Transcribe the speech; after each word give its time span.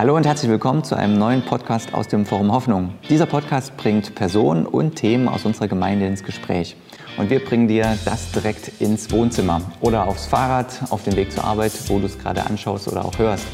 Hallo 0.00 0.16
und 0.16 0.24
herzlich 0.24 0.50
willkommen 0.50 0.82
zu 0.82 0.94
einem 0.96 1.18
neuen 1.18 1.42
Podcast 1.42 1.92
aus 1.92 2.08
dem 2.08 2.24
Forum 2.24 2.50
Hoffnung. 2.52 2.94
Dieser 3.10 3.26
Podcast 3.26 3.76
bringt 3.76 4.14
Personen 4.14 4.64
und 4.64 4.94
Themen 4.94 5.28
aus 5.28 5.44
unserer 5.44 5.68
Gemeinde 5.68 6.06
ins 6.06 6.24
Gespräch. 6.24 6.74
Und 7.18 7.28
wir 7.28 7.44
bringen 7.44 7.68
dir 7.68 7.98
das 8.06 8.32
direkt 8.32 8.80
ins 8.80 9.12
Wohnzimmer 9.12 9.60
oder 9.82 10.08
aufs 10.08 10.24
Fahrrad, 10.24 10.84
auf 10.88 11.04
den 11.04 11.16
Weg 11.16 11.30
zur 11.30 11.44
Arbeit, 11.44 11.72
wo 11.88 11.98
du 11.98 12.06
es 12.06 12.18
gerade 12.18 12.46
anschaust 12.46 12.88
oder 12.88 13.04
auch 13.04 13.18
hörst. 13.18 13.44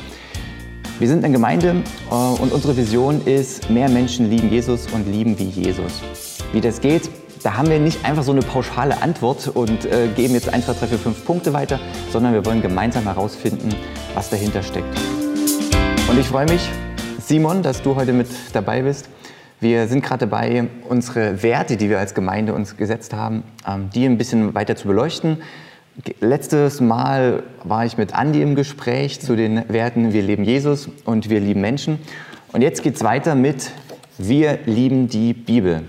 Wir 1.01 1.09
sind 1.09 1.25
eine 1.25 1.33
Gemeinde 1.33 1.83
äh, 2.13 2.15
und 2.15 2.53
unsere 2.53 2.77
Vision 2.77 3.23
ist, 3.25 3.69
mehr 3.69 3.89
Menschen 3.89 4.31
lieben 4.31 4.49
Jesus 4.49 4.87
und 4.93 5.11
lieben 5.11 5.37
wie 5.41 5.49
Jesus. 5.49 6.01
Wie 6.53 6.61
das 6.61 6.81
geht, 6.81 7.11
da 7.43 7.57
haben 7.57 7.71
wir 7.71 7.81
nicht 7.81 8.05
einfach 8.05 8.23
so 8.23 8.31
eine 8.31 8.43
pauschale 8.43 9.03
Antwort 9.03 9.49
und 9.49 9.85
äh, 9.87 10.07
geben 10.15 10.35
jetzt 10.35 10.55
1, 10.55 10.65
2, 10.67 10.75
3, 10.75 10.87
4, 10.87 10.99
5 10.99 11.25
Punkte 11.25 11.53
weiter, 11.53 11.81
sondern 12.13 12.35
wir 12.35 12.47
wollen 12.47 12.63
gemeinsam 12.63 13.03
herausfinden, 13.03 13.75
was 14.15 14.31
dahinter 14.31 14.63
steckt. 14.63 14.97
Und 16.09 16.21
ich 16.21 16.29
freue 16.29 16.47
mich, 16.47 16.71
Simon, 17.19 17.63
dass 17.63 17.83
du 17.83 17.97
heute 17.97 18.13
mit 18.13 18.29
dabei 18.53 18.83
bist. 18.83 19.09
Wir 19.59 19.89
sind 19.89 20.05
gerade 20.05 20.27
dabei, 20.27 20.69
unsere 20.89 21.43
Werte, 21.43 21.77
die 21.77 21.91
wir 21.91 21.99
als 21.99 22.15
Gemeinde 22.15 22.55
uns 22.55 22.77
gesetzt 22.77 23.13
haben, 23.13 23.43
ähm, 23.67 23.91
die 23.93 24.05
ein 24.05 24.17
bisschen 24.17 24.55
weiter 24.55 24.77
zu 24.77 24.87
beleuchten. 24.87 25.39
Letztes 26.21 26.81
Mal 26.81 27.43
war 27.65 27.85
ich 27.85 27.99
mit 27.99 28.15
Andi 28.15 28.41
im 28.41 28.55
Gespräch 28.55 29.21
zu 29.21 29.35
den 29.35 29.69
Werten 29.69 30.13
Wir 30.13 30.23
lieben 30.23 30.45
Jesus 30.45 30.89
und 31.05 31.29
wir 31.29 31.41
lieben 31.41 31.61
Menschen. 31.61 31.99
Und 32.53 32.63
jetzt 32.63 32.85
geht 32.85 32.95
es 32.95 33.03
weiter 33.03 33.35
mit 33.35 33.73
Wir 34.17 34.61
lieben 34.65 35.09
die 35.09 35.35
Bibel. 35.35 35.83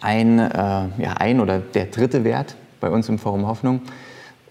Ein, 0.00 0.38
äh, 0.38 0.52
ja, 0.52 1.14
ein 1.18 1.40
oder 1.40 1.58
der 1.58 1.86
dritte 1.86 2.22
Wert 2.22 2.54
bei 2.80 2.90
uns 2.90 3.08
im 3.08 3.18
Forum 3.18 3.48
Hoffnung. 3.48 3.80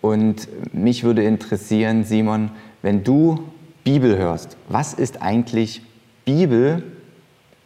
Und 0.01 0.49
mich 0.73 1.03
würde 1.05 1.23
interessieren, 1.23 2.03
Simon, 2.03 2.51
wenn 2.81 3.03
du 3.03 3.39
Bibel 3.85 4.17
hörst, 4.17 4.57
was 4.67 4.95
ist 4.95 5.21
eigentlich 5.21 5.83
Bibel 6.25 6.81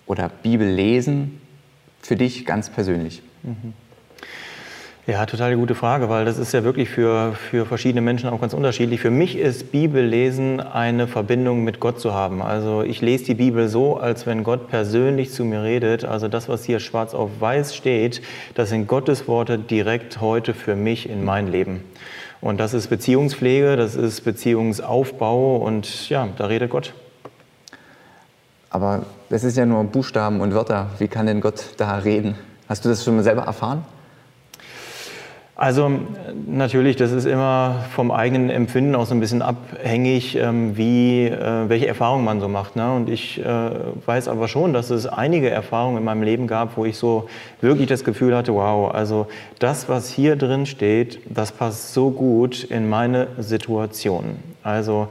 oder 0.06 0.30
Bibellesen 0.44 1.40
für 2.02 2.18
dich 2.18 2.46
ganz 2.46 2.70
persönlich? 2.70 3.24
Mhm. 3.42 3.74
Ja, 5.08 5.26
total 5.26 5.56
gute 5.56 5.76
Frage, 5.76 6.10
weil 6.10 6.26
das 6.26 6.38
ist 6.38 6.54
ja 6.54 6.64
wirklich 6.66 6.90
für, 6.90 7.32
für 7.34 7.66
verschiedene 7.66 8.02
Menschen 8.02 8.30
auch 8.30 8.42
ganz 8.42 8.54
unterschiedlich. 8.54 9.00
Für 9.00 9.10
mich 9.10 9.38
ist 9.38 9.72
Bibellesen 9.72 10.60
eine 10.60 11.08
Verbindung 11.08 11.64
mit 11.64 11.80
Gott 11.80 12.02
zu 12.02 12.14
haben. 12.14 12.42
Also 12.42 12.84
ich 12.84 13.02
lese 13.02 13.24
die 13.24 13.34
Bibel 13.36 13.70
so, 13.70 13.98
als 13.98 14.28
wenn 14.28 14.44
Gott 14.44 14.68
persönlich 14.68 15.32
zu 15.32 15.46
mir 15.46 15.64
redet. 15.64 16.04
Also 16.04 16.28
das, 16.28 16.50
was 16.50 16.66
hier 16.66 16.80
schwarz 16.80 17.14
auf 17.14 17.30
weiß 17.40 17.76
steht, 17.76 18.22
das 18.56 18.70
sind 18.70 18.88
Gottes 18.88 19.28
Worte 19.30 19.58
direkt 19.58 20.20
heute 20.20 20.54
für 20.54 20.76
mich 20.76 21.10
in 21.10 21.24
mein 21.24 21.48
Leben. 21.48 21.82
Und 22.42 22.60
das 22.60 22.74
ist 22.74 22.88
Beziehungspflege, 22.88 23.76
das 23.76 23.96
ist 23.96 24.22
Beziehungsaufbau 24.22 25.58
und 25.58 26.10
ja, 26.10 26.28
da 26.38 26.46
redet 26.46 26.70
Gott. 26.70 26.94
Aber 28.70 29.06
das 29.30 29.44
ist 29.44 29.58
ja 29.58 29.66
nur 29.66 29.84
Buchstaben 29.84 30.40
und 30.42 30.54
Wörter. 30.54 30.90
Wie 31.00 31.08
kann 31.08 31.26
denn 31.26 31.42
Gott 31.42 31.74
da 31.78 31.98
reden? 31.98 32.36
Hast 32.70 32.86
du 32.86 32.90
das 32.90 33.04
schon 33.04 33.16
mal 33.16 33.24
selber 33.24 33.42
erfahren? 33.42 33.84
Also 35.60 35.92
natürlich, 36.48 36.96
das 36.96 37.12
ist 37.12 37.26
immer 37.26 37.84
vom 37.94 38.12
eigenen 38.12 38.50
Empfinden 38.50 38.96
auch 38.96 39.06
so 39.06 39.14
ein 39.14 39.20
bisschen 39.20 39.42
abhängig, 39.42 40.38
ähm, 40.38 40.78
wie, 40.78 41.26
äh, 41.26 41.68
welche 41.68 41.86
Erfahrungen 41.86 42.24
man 42.24 42.40
so 42.40 42.48
macht. 42.48 42.78
Ne? 42.78 42.90
Und 42.94 43.10
ich 43.10 43.44
äh, 43.44 43.70
weiß 44.06 44.30
aber 44.30 44.48
schon, 44.48 44.72
dass 44.72 44.90
es 44.90 45.06
einige 45.06 45.50
Erfahrungen 45.50 45.98
in 45.98 46.06
meinem 46.06 46.24
Leben 46.24 46.48
gab, 46.48 46.78
wo 46.78 46.86
ich 46.86 46.96
so 46.96 47.28
wirklich 47.60 47.90
das 47.90 48.06
Gefühl 48.06 48.38
hatte, 48.38 48.54
wow, 48.54 48.96
also 48.96 49.28
das, 49.60 49.90
was 49.90 50.10
hier 50.10 50.38
drin 50.38 50.66
steht, 50.66 51.20
das 51.30 51.52
passt 51.52 51.94
so 51.94 52.10
gut 52.10 52.64
in 52.64 52.88
meine 52.88 53.28
Situation. 53.38 54.38
Also 54.64 55.10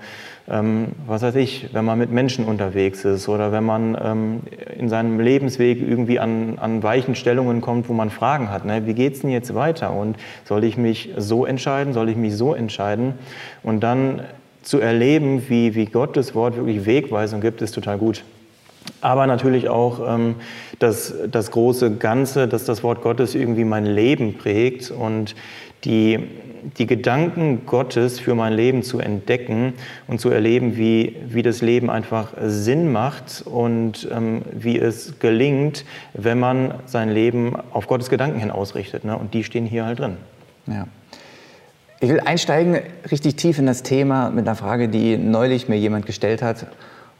ähm, 0.51 0.93
was 1.07 1.23
weiß 1.23 1.35
ich, 1.35 1.69
wenn 1.73 1.85
man 1.85 1.99
mit 1.99 2.11
Menschen 2.11 2.45
unterwegs 2.45 3.05
ist 3.05 3.29
oder 3.29 3.53
wenn 3.53 3.65
man 3.65 3.99
ähm, 4.03 4.41
in 4.77 4.89
seinem 4.89 5.21
Lebensweg 5.21 5.81
irgendwie 5.81 6.19
an, 6.19 6.59
an 6.59 6.83
weichen 6.83 7.15
Stellungen 7.15 7.61
kommt, 7.61 7.89
wo 7.89 7.93
man 7.93 8.11
Fragen 8.11 8.51
hat. 8.51 8.65
Ne? 8.65 8.87
Wie 8.87 9.07
es 9.07 9.21
denn 9.21 9.31
jetzt 9.31 9.55
weiter? 9.55 9.93
Und 9.93 10.17
soll 10.45 10.65
ich 10.65 10.77
mich 10.77 11.11
so 11.17 11.45
entscheiden? 11.45 11.93
Soll 11.93 12.09
ich 12.09 12.17
mich 12.17 12.35
so 12.37 12.55
entscheiden? 12.55 13.15
Und 13.63 13.81
dann 13.81 14.23
zu 14.63 14.81
erleben, 14.81 15.49
wie, 15.49 15.75
wie 15.75 15.87
Gottes 15.87 16.35
Wort 16.35 16.57
wirklich 16.57 16.87
Wegweisung 16.87 17.41
gibt, 17.41 17.63
ist 17.63 17.73
total 17.73 17.99
gut. 17.99 18.25
Aber 19.01 19.27
natürlich 19.27 19.69
auch 19.69 20.01
ähm, 20.07 20.37
das, 20.79 21.15
das 21.31 21.51
große 21.51 21.97
Ganze, 21.97 22.49
dass 22.49 22.65
das 22.65 22.83
Wort 22.83 23.03
Gottes 23.03 23.35
irgendwie 23.35 23.65
mein 23.65 23.87
Leben 23.87 24.35
prägt 24.39 24.91
und 24.91 25.35
die, 25.85 26.19
die 26.79 26.87
Gedanken 26.87 27.65
Gottes 27.67 28.19
für 28.19 28.35
mein 28.35 28.53
Leben 28.53 28.83
zu 28.83 28.99
entdecken 28.99 29.75
und 30.09 30.21
zu 30.21 30.31
erleben, 30.31 30.77
wie, 30.77 31.17
wie 31.29 31.43
das 31.43 31.63
Leben 31.63 31.91
einfach 31.91 32.33
Sinn 32.43 32.91
macht 32.91 33.43
und 33.45 34.09
ähm, 34.11 34.43
wie 34.53 34.79
es 34.79 35.21
gelingt, 35.21 35.85
wenn 36.15 36.39
man 36.39 36.75
sein 36.87 37.11
Leben 37.11 37.55
auf 37.73 37.87
Gottes 37.87 38.11
Gedanken 38.11 38.41
hin 38.41 38.51
ausrichtet. 38.51 39.05
Ne? 39.05 39.17
Und 39.17 39.35
die 39.35 39.45
stehen 39.45 39.67
hier 39.67 39.85
halt 39.85 40.01
drin. 40.01 40.17
Ja. 40.67 40.87
Ich 42.01 42.09
will 42.09 42.21
einsteigen 42.21 42.79
richtig 43.11 43.37
tief 43.37 43.59
in 43.59 43.67
das 43.67 43.83
Thema 43.83 44.31
mit 44.31 44.47
einer 44.47 44.55
Frage, 44.55 44.89
die 44.89 45.17
neulich 45.17 45.69
mir 45.69 45.77
jemand 45.77 46.07
gestellt 46.07 46.43
hat. 46.43 46.67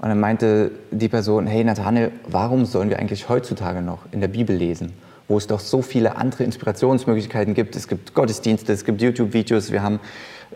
Und 0.01 0.09
dann 0.09 0.21
meinte 0.21 0.71
die 0.91 1.09
Person, 1.09 1.47
hey 1.47 1.65
Nathanael, 1.65 2.13
warum 2.29 2.65
sollen 2.65 2.89
wir 2.89 2.99
eigentlich 2.99 3.29
heutzutage 3.29 3.83
noch 3.83 4.01
in 4.13 4.21
der 4.21 4.29
Bibel 4.29 4.55
lesen? 4.55 4.93
wo 5.29 5.37
es 5.37 5.47
doch 5.47 5.61
so 5.61 5.83
viele 5.83 6.17
andere 6.17 6.45
Inspirationsmöglichkeiten 6.45 7.55
gibt. 7.55 7.77
Es 7.77 7.87
gibt 7.87 8.15
Gottesdienste, 8.15 8.73
es 8.73 8.85
gibt 8.85 9.03
YouTube-Videos, 9.03 9.71
wir 9.71 9.83
haben 9.83 10.01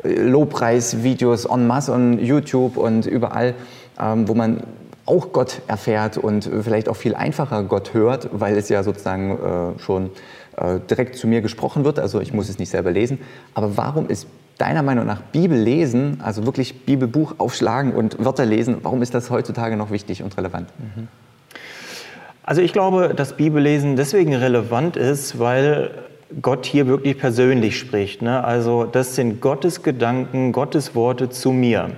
äh, 0.03 0.15
Lobpreis-Videos 0.15 1.45
en 1.45 1.67
masse 1.67 1.93
on 1.93 2.19
YouTube 2.19 2.79
und 2.79 3.07
überall, 3.07 3.55
ähm, 4.01 4.27
wo 4.27 4.35
man 4.35 4.63
auch 5.05 5.33
Gott 5.33 5.61
erfährt 5.67 6.17
und 6.17 6.49
vielleicht 6.63 6.89
auch 6.89 6.97
viel 6.97 7.15
einfacher 7.15 7.65
Gott 7.65 7.93
hört, 7.93 8.31
weil 8.33 8.57
es 8.57 8.69
ja 8.69 8.83
sozusagen 8.83 9.77
äh, 9.77 9.79
schon 9.81 10.11
äh, 10.57 10.79
direkt 10.89 11.17
zu 11.17 11.27
mir 11.27 11.43
gesprochen 11.43 11.85
wird. 11.85 11.99
Also 11.99 12.21
ich 12.21 12.33
muss 12.33 12.49
es 12.49 12.59
nicht 12.59 12.71
selber 12.71 12.93
lesen. 12.93 13.19
Aber 13.53 13.77
warum 13.77 14.09
ist 14.09 14.27
deiner 14.59 14.83
Meinung 14.83 15.07
nach 15.07 15.21
Bibel 15.21 15.59
lesen, 15.59 16.21
also 16.23 16.47
wirklich 16.47 16.85
Bibelbuch 16.85 17.35
aufschlagen 17.39 17.93
und 17.93 18.25
Wörter 18.25 18.47
lesen, 18.47 18.79
warum 18.83 19.03
ist 19.03 19.15
das 19.15 19.31
heutzutage 19.31 19.77
noch 19.77 19.91
wichtig 19.91 20.23
und 20.23 20.37
relevant? 20.37 20.69
Mhm. 20.79 21.09
Also 22.45 22.61
ich 22.61 22.73
glaube, 22.73 23.15
dass 23.15 23.37
Bibellesen 23.37 23.97
deswegen 23.97 24.35
relevant 24.35 24.97
ist, 24.97 25.39
weil 25.39 25.91
Gott 26.41 26.67
hier 26.67 26.87
wirklich 26.87 27.19
persönlich 27.19 27.79
spricht. 27.79 28.23
Ne? 28.23 28.43
Also 28.43 28.85
das 28.85 29.15
sind 29.15 29.41
Gottes 29.41 29.83
Gedanken, 29.83 30.53
Gottes 30.53 30.95
Worte 30.95 31.31
zu 31.31 31.53
mir. 31.53 31.91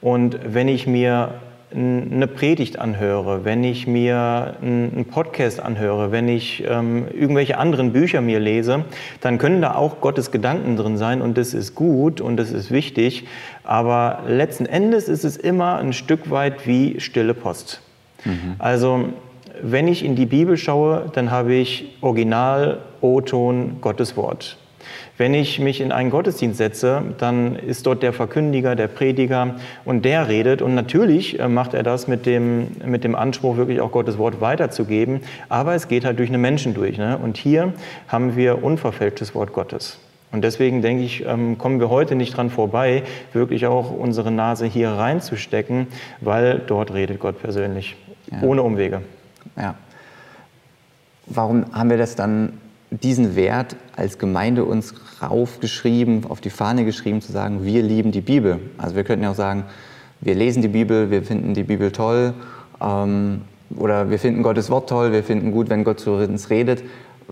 Und 0.00 0.38
wenn 0.46 0.68
ich 0.68 0.86
mir 0.86 1.34
eine 1.74 2.26
Predigt 2.26 2.78
anhöre, 2.78 3.44
wenn 3.44 3.64
ich 3.64 3.86
mir 3.86 4.56
einen 4.62 5.06
Podcast 5.10 5.60
anhöre, 5.60 6.12
wenn 6.12 6.28
ich 6.28 6.64
ähm, 6.68 7.06
irgendwelche 7.12 7.58
anderen 7.58 7.92
Bücher 7.92 8.20
mir 8.20 8.38
lese, 8.38 8.84
dann 9.20 9.38
können 9.38 9.60
da 9.60 9.74
auch 9.74 10.00
Gottes 10.00 10.30
Gedanken 10.30 10.76
drin 10.76 10.96
sein 10.96 11.20
und 11.20 11.36
das 11.36 11.52
ist 11.52 11.74
gut 11.74 12.20
und 12.20 12.36
das 12.36 12.52
ist 12.52 12.70
wichtig. 12.70 13.26
Aber 13.64 14.20
letzten 14.26 14.66
Endes 14.66 15.08
ist 15.08 15.24
es 15.24 15.36
immer 15.36 15.78
ein 15.78 15.92
Stück 15.92 16.30
weit 16.30 16.66
wie 16.66 17.00
stille 17.00 17.34
Post. 17.34 17.80
Mhm. 18.24 18.54
Also 18.58 19.06
wenn 19.62 19.88
ich 19.88 20.04
in 20.04 20.16
die 20.16 20.26
Bibel 20.26 20.56
schaue, 20.56 21.10
dann 21.14 21.30
habe 21.30 21.54
ich 21.54 21.96
Original, 22.00 22.80
O-Ton, 23.00 23.78
Gottes 23.80 24.16
Wort. 24.16 24.58
Wenn 25.18 25.34
ich 25.34 25.58
mich 25.58 25.80
in 25.80 25.92
einen 25.92 26.10
Gottesdienst 26.10 26.58
setze, 26.58 27.02
dann 27.18 27.56
ist 27.56 27.86
dort 27.86 28.02
der 28.02 28.12
Verkündiger, 28.12 28.76
der 28.76 28.88
Prediger 28.88 29.56
und 29.84 30.04
der 30.04 30.28
redet. 30.28 30.62
Und 30.62 30.74
natürlich 30.74 31.38
äh, 31.38 31.48
macht 31.48 31.74
er 31.74 31.82
das 31.82 32.08
mit 32.08 32.26
dem, 32.26 32.68
mit 32.84 33.04
dem 33.04 33.14
Anspruch, 33.14 33.56
wirklich 33.56 33.80
auch 33.80 33.92
Gottes 33.92 34.18
Wort 34.18 34.40
weiterzugeben. 34.40 35.20
Aber 35.48 35.74
es 35.74 35.88
geht 35.88 36.04
halt 36.04 36.18
durch 36.18 36.28
eine 36.28 36.38
Menschen 36.38 36.74
durch. 36.74 36.98
Ne? 36.98 37.18
Und 37.18 37.36
hier 37.36 37.72
haben 38.08 38.36
wir 38.36 38.62
unverfälschtes 38.64 39.34
Wort 39.34 39.52
Gottes. 39.52 39.98
Und 40.34 40.42
deswegen 40.42 40.82
denke 40.82 41.04
ich, 41.04 41.24
ähm, 41.24 41.58
kommen 41.58 41.78
wir 41.78 41.90
heute 41.90 42.16
nicht 42.16 42.36
dran 42.36 42.50
vorbei, 42.50 43.04
wirklich 43.32 43.66
auch 43.66 43.92
unsere 43.92 44.32
Nase 44.32 44.66
hier 44.66 44.90
reinzustecken, 44.90 45.86
weil 46.20 46.58
dort 46.58 46.92
redet 46.92 47.20
Gott 47.20 47.40
persönlich, 47.40 47.94
ja. 48.32 48.42
ohne 48.42 48.64
Umwege. 48.64 49.02
Ja. 49.56 49.76
Warum 51.26 51.66
haben 51.72 51.88
wir 51.88 51.98
das 51.98 52.16
dann, 52.16 52.58
diesen 53.02 53.36
Wert 53.36 53.76
als 53.96 54.18
Gemeinde 54.18 54.64
uns 54.64 54.94
raufgeschrieben, 55.22 56.26
auf 56.28 56.40
die 56.40 56.50
Fahne 56.50 56.84
geschrieben, 56.84 57.20
zu 57.20 57.32
sagen, 57.32 57.64
wir 57.64 57.82
lieben 57.82 58.12
die 58.12 58.20
Bibel? 58.20 58.60
Also 58.78 58.96
wir 58.96 59.04
könnten 59.04 59.24
ja 59.24 59.30
auch 59.30 59.36
sagen, 59.36 59.64
wir 60.20 60.34
lesen 60.34 60.62
die 60.62 60.68
Bibel, 60.68 61.10
wir 61.10 61.22
finden 61.22 61.54
die 61.54 61.64
Bibel 61.64 61.92
toll 61.92 62.34
ähm, 62.80 63.42
oder 63.76 64.10
wir 64.10 64.18
finden 64.18 64.42
Gottes 64.42 64.70
Wort 64.70 64.88
toll, 64.88 65.12
wir 65.12 65.22
finden 65.22 65.52
gut, 65.52 65.70
wenn 65.70 65.84
Gott 65.84 66.00
zu 66.00 66.12
uns 66.12 66.50
redet. 66.50 66.82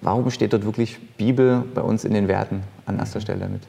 Warum 0.01 0.31
steht 0.31 0.53
dort 0.53 0.65
wirklich 0.65 0.99
Bibel 1.17 1.65
bei 1.75 1.83
uns 1.83 2.05
in 2.05 2.15
den 2.15 2.29
Werten 2.29 2.63
an 2.87 2.99
erster 2.99 3.21
Stelle 3.21 3.49
mit? 3.49 3.63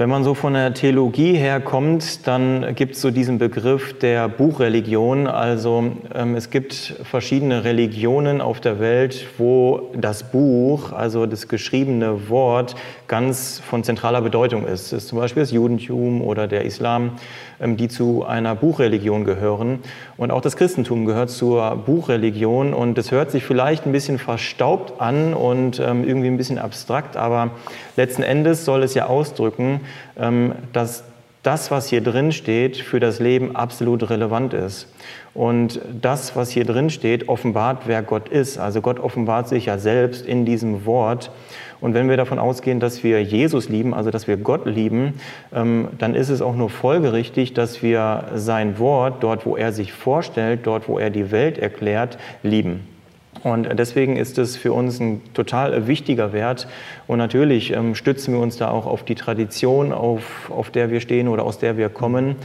Wenn 0.00 0.08
man 0.08 0.24
so 0.24 0.32
von 0.32 0.54
der 0.54 0.72
Theologie 0.72 1.34
her 1.34 1.60
kommt, 1.60 2.26
dann 2.26 2.74
gibt 2.74 2.94
es 2.94 3.02
so 3.02 3.10
diesen 3.10 3.36
Begriff 3.36 3.98
der 3.98 4.30
Buchreligion. 4.30 5.26
Also 5.26 5.92
ähm, 6.14 6.36
es 6.36 6.48
gibt 6.48 6.94
verschiedene 7.02 7.64
Religionen 7.64 8.40
auf 8.40 8.62
der 8.62 8.80
Welt, 8.80 9.26
wo 9.36 9.90
das 9.94 10.22
Buch, 10.22 10.92
also 10.92 11.26
das 11.26 11.48
geschriebene 11.48 12.30
Wort, 12.30 12.76
ganz 13.08 13.60
von 13.62 13.84
zentraler 13.84 14.22
Bedeutung 14.22 14.66
ist. 14.66 14.90
Das 14.90 15.02
ist 15.02 15.08
zum 15.08 15.18
Beispiel 15.18 15.42
das 15.42 15.50
Judentum 15.50 16.22
oder 16.22 16.46
der 16.46 16.64
Islam, 16.64 17.16
ähm, 17.60 17.76
die 17.76 17.88
zu 17.88 18.24
einer 18.24 18.54
Buchreligion 18.54 19.26
gehören. 19.26 19.80
Und 20.16 20.30
auch 20.30 20.40
das 20.40 20.56
Christentum 20.56 21.04
gehört 21.04 21.28
zur 21.28 21.76
Buchreligion. 21.76 22.72
Und 22.72 22.96
es 22.96 23.10
hört 23.10 23.30
sich 23.30 23.44
vielleicht 23.44 23.84
ein 23.84 23.92
bisschen 23.92 24.18
verstaubt 24.18 24.98
an 24.98 25.34
und 25.34 25.78
ähm, 25.78 26.04
irgendwie 26.04 26.28
ein 26.28 26.38
bisschen 26.38 26.58
abstrakt, 26.58 27.18
aber 27.18 27.50
letzten 27.96 28.22
Endes 28.22 28.64
soll 28.64 28.82
es 28.82 28.94
ja 28.94 29.06
ausdrücken, 29.06 29.80
dass 30.72 31.04
das, 31.42 31.70
was 31.70 31.88
hier 31.88 32.02
drin 32.02 32.32
steht, 32.32 32.76
für 32.76 33.00
das 33.00 33.18
Leben 33.18 33.56
absolut 33.56 34.10
relevant 34.10 34.52
ist. 34.52 34.88
Und 35.32 35.80
das, 36.00 36.36
was 36.36 36.50
hier 36.50 36.64
drin 36.64 36.90
steht, 36.90 37.28
offenbart, 37.28 37.82
wer 37.86 38.02
Gott 38.02 38.28
ist. 38.28 38.58
Also 38.58 38.80
Gott 38.80 38.98
offenbart 38.98 39.48
sich 39.48 39.66
ja 39.66 39.78
selbst 39.78 40.26
in 40.26 40.44
diesem 40.44 40.84
Wort. 40.84 41.30
Und 41.80 41.94
wenn 41.94 42.10
wir 42.10 42.16
davon 42.18 42.38
ausgehen, 42.38 42.78
dass 42.78 43.02
wir 43.04 43.22
Jesus 43.22 43.68
lieben, 43.68 43.94
also 43.94 44.10
dass 44.10 44.28
wir 44.28 44.36
Gott 44.36 44.66
lieben, 44.66 45.14
ähm, 45.54 45.88
dann 45.96 46.14
ist 46.14 46.28
es 46.28 46.42
auch 46.42 46.54
nur 46.54 46.68
folgerichtig, 46.68 47.54
dass 47.54 47.82
wir 47.82 48.24
sein 48.34 48.78
Wort, 48.78 49.22
dort 49.22 49.46
wo 49.46 49.56
er 49.56 49.72
sich 49.72 49.92
vorstellt, 49.92 50.60
dort 50.64 50.88
wo 50.88 50.98
er 50.98 51.08
die 51.08 51.30
Welt 51.30 51.58
erklärt, 51.58 52.18
lieben. 52.42 52.86
Und 53.42 53.68
deswegen 53.78 54.16
ist 54.16 54.38
es 54.38 54.56
für 54.56 54.72
uns 54.72 55.00
ein 55.00 55.22
total 55.32 55.86
wichtiger 55.86 56.32
Wert. 56.32 56.68
Und 57.06 57.18
natürlich 57.18 57.72
ähm, 57.72 57.94
stützen 57.94 58.34
wir 58.34 58.40
uns 58.40 58.58
da 58.58 58.70
auch 58.70 58.86
auf 58.86 59.02
die 59.02 59.14
Tradition, 59.14 59.92
auf, 59.92 60.50
auf 60.50 60.70
der 60.70 60.90
wir 60.90 61.00
stehen 61.00 61.26
oder 61.28 61.44
aus 61.44 61.58
der 61.58 61.76
wir 61.78 61.88
kommen. 61.88 62.36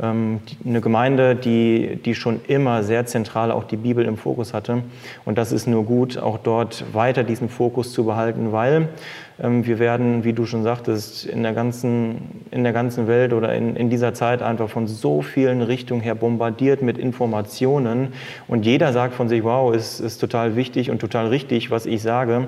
Ähm, 0.00 0.40
eine 0.64 0.80
Gemeinde, 0.80 1.34
die, 1.34 1.98
die 2.04 2.14
schon 2.14 2.40
immer 2.46 2.84
sehr 2.84 3.04
zentral 3.06 3.50
auch 3.50 3.64
die 3.64 3.76
Bibel 3.76 4.04
im 4.04 4.16
Fokus 4.16 4.54
hatte. 4.54 4.82
Und 5.24 5.38
das 5.38 5.50
ist 5.50 5.66
nur 5.66 5.84
gut, 5.84 6.18
auch 6.18 6.38
dort 6.38 6.84
weiter 6.92 7.24
diesen 7.24 7.48
Fokus 7.48 7.92
zu 7.92 8.04
behalten, 8.04 8.52
weil 8.52 8.88
wir 9.36 9.80
werden, 9.80 10.22
wie 10.22 10.32
du 10.32 10.46
schon 10.46 10.62
sagtest, 10.62 11.26
in 11.26 11.42
der 11.42 11.52
ganzen, 11.54 12.42
in 12.52 12.62
der 12.62 12.72
ganzen 12.72 13.08
Welt 13.08 13.32
oder 13.32 13.52
in, 13.52 13.74
in 13.74 13.90
dieser 13.90 14.14
Zeit 14.14 14.42
einfach 14.42 14.68
von 14.68 14.86
so 14.86 15.22
vielen 15.22 15.60
Richtungen 15.60 16.00
her 16.00 16.14
bombardiert 16.14 16.82
mit 16.82 16.98
Informationen. 16.98 18.12
Und 18.46 18.64
jeder 18.64 18.92
sagt 18.92 19.14
von 19.14 19.28
sich, 19.28 19.42
wow, 19.42 19.74
ist, 19.74 19.98
ist 19.98 20.18
total 20.18 20.54
wichtig 20.54 20.88
und 20.88 21.00
total 21.00 21.26
richtig, 21.26 21.72
was 21.72 21.84
ich 21.84 22.00
sage. 22.00 22.46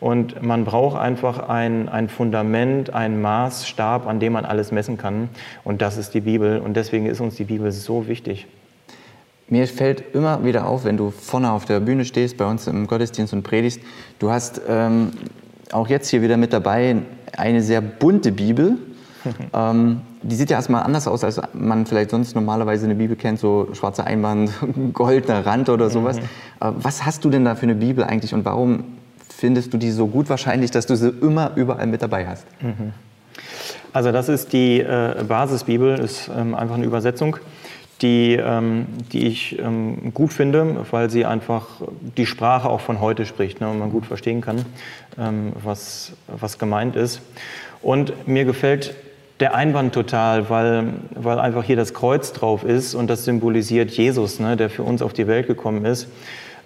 Und 0.00 0.42
man 0.42 0.64
braucht 0.64 0.98
einfach 0.98 1.48
ein, 1.48 1.88
ein 1.88 2.08
Fundament, 2.08 2.92
einen 2.92 3.22
Maßstab, 3.22 4.08
an 4.08 4.18
dem 4.18 4.32
man 4.32 4.44
alles 4.44 4.72
messen 4.72 4.98
kann. 4.98 5.28
Und 5.62 5.82
das 5.82 5.96
ist 5.96 6.14
die 6.14 6.20
Bibel. 6.20 6.58
Und 6.58 6.74
deswegen 6.76 7.06
ist 7.06 7.20
uns 7.20 7.36
die 7.36 7.44
Bibel 7.44 7.70
so 7.70 8.08
wichtig. 8.08 8.48
Mir 9.48 9.68
fällt 9.68 10.14
immer 10.14 10.42
wieder 10.42 10.66
auf, 10.66 10.84
wenn 10.84 10.96
du 10.96 11.10
vorne 11.10 11.52
auf 11.52 11.64
der 11.64 11.78
Bühne 11.78 12.04
stehst, 12.04 12.38
bei 12.38 12.46
uns 12.46 12.66
im 12.66 12.88
Gottesdienst 12.88 13.32
und 13.32 13.44
predigst, 13.44 13.80
du 14.18 14.30
hast 14.30 14.62
ähm, 14.68 15.12
auch 15.72 15.88
jetzt 15.88 16.08
hier 16.08 16.22
wieder 16.22 16.36
mit 16.36 16.52
dabei 16.52 16.96
eine 17.36 17.62
sehr 17.62 17.80
bunte 17.80 18.32
Bibel. 18.32 18.78
ähm, 19.54 20.00
die 20.22 20.36
sieht 20.36 20.50
ja 20.50 20.56
erstmal 20.56 20.82
anders 20.82 21.06
aus, 21.06 21.24
als 21.24 21.40
man 21.52 21.86
vielleicht 21.86 22.10
sonst 22.10 22.34
normalerweise 22.34 22.84
eine 22.84 22.94
Bibel 22.94 23.16
kennt, 23.16 23.38
so 23.38 23.68
schwarzer 23.72 24.06
Einband, 24.06 24.50
goldener 24.92 25.44
Rand 25.44 25.68
oder 25.68 25.90
sowas. 25.90 26.18
Mhm. 26.18 26.22
Äh, 26.66 26.72
was 26.76 27.04
hast 27.04 27.24
du 27.24 27.30
denn 27.30 27.44
da 27.44 27.54
für 27.54 27.64
eine 27.64 27.74
Bibel 27.74 28.04
eigentlich 28.04 28.34
und 28.34 28.44
warum 28.44 28.84
findest 29.28 29.72
du 29.72 29.78
die 29.78 29.90
so 29.90 30.06
gut 30.06 30.28
wahrscheinlich, 30.28 30.70
dass 30.70 30.86
du 30.86 30.96
sie 30.96 31.08
immer 31.08 31.52
überall 31.56 31.86
mit 31.86 32.02
dabei 32.02 32.26
hast? 32.26 32.46
Mhm. 32.60 32.92
Also 33.92 34.12
das 34.12 34.28
ist 34.28 34.52
die 34.52 34.80
äh, 34.80 35.24
Basisbibel, 35.26 35.98
ist 35.98 36.30
ähm, 36.36 36.54
einfach 36.54 36.74
eine 36.74 36.84
Übersetzung 36.84 37.36
die, 38.02 38.34
ähm, 38.34 38.86
die 39.12 39.26
ich 39.26 39.58
ähm, 39.58 40.12
gut 40.12 40.32
finde, 40.32 40.84
weil 40.90 41.10
sie 41.10 41.24
einfach 41.24 41.66
die 42.16 42.26
Sprache 42.26 42.68
auch 42.68 42.80
von 42.80 43.00
heute 43.00 43.26
spricht 43.26 43.60
ne, 43.60 43.68
und 43.68 43.78
man 43.78 43.90
gut 43.90 44.06
verstehen 44.06 44.40
kann, 44.40 44.64
ähm, 45.18 45.52
was, 45.62 46.12
was 46.26 46.58
gemeint 46.58 46.96
ist. 46.96 47.20
Und 47.82 48.26
mir 48.26 48.44
gefällt 48.44 48.94
der 49.40 49.54
Einband 49.54 49.92
total, 49.94 50.48
weil, 50.48 50.94
weil 51.14 51.38
einfach 51.38 51.64
hier 51.64 51.76
das 51.76 51.94
Kreuz 51.94 52.32
drauf 52.32 52.64
ist 52.64 52.94
und 52.94 53.08
das 53.08 53.24
symbolisiert 53.24 53.90
Jesus, 53.90 54.40
ne, 54.40 54.56
der 54.56 54.70
für 54.70 54.82
uns 54.82 55.02
auf 55.02 55.12
die 55.12 55.26
Welt 55.26 55.46
gekommen 55.46 55.84
ist. 55.84 56.08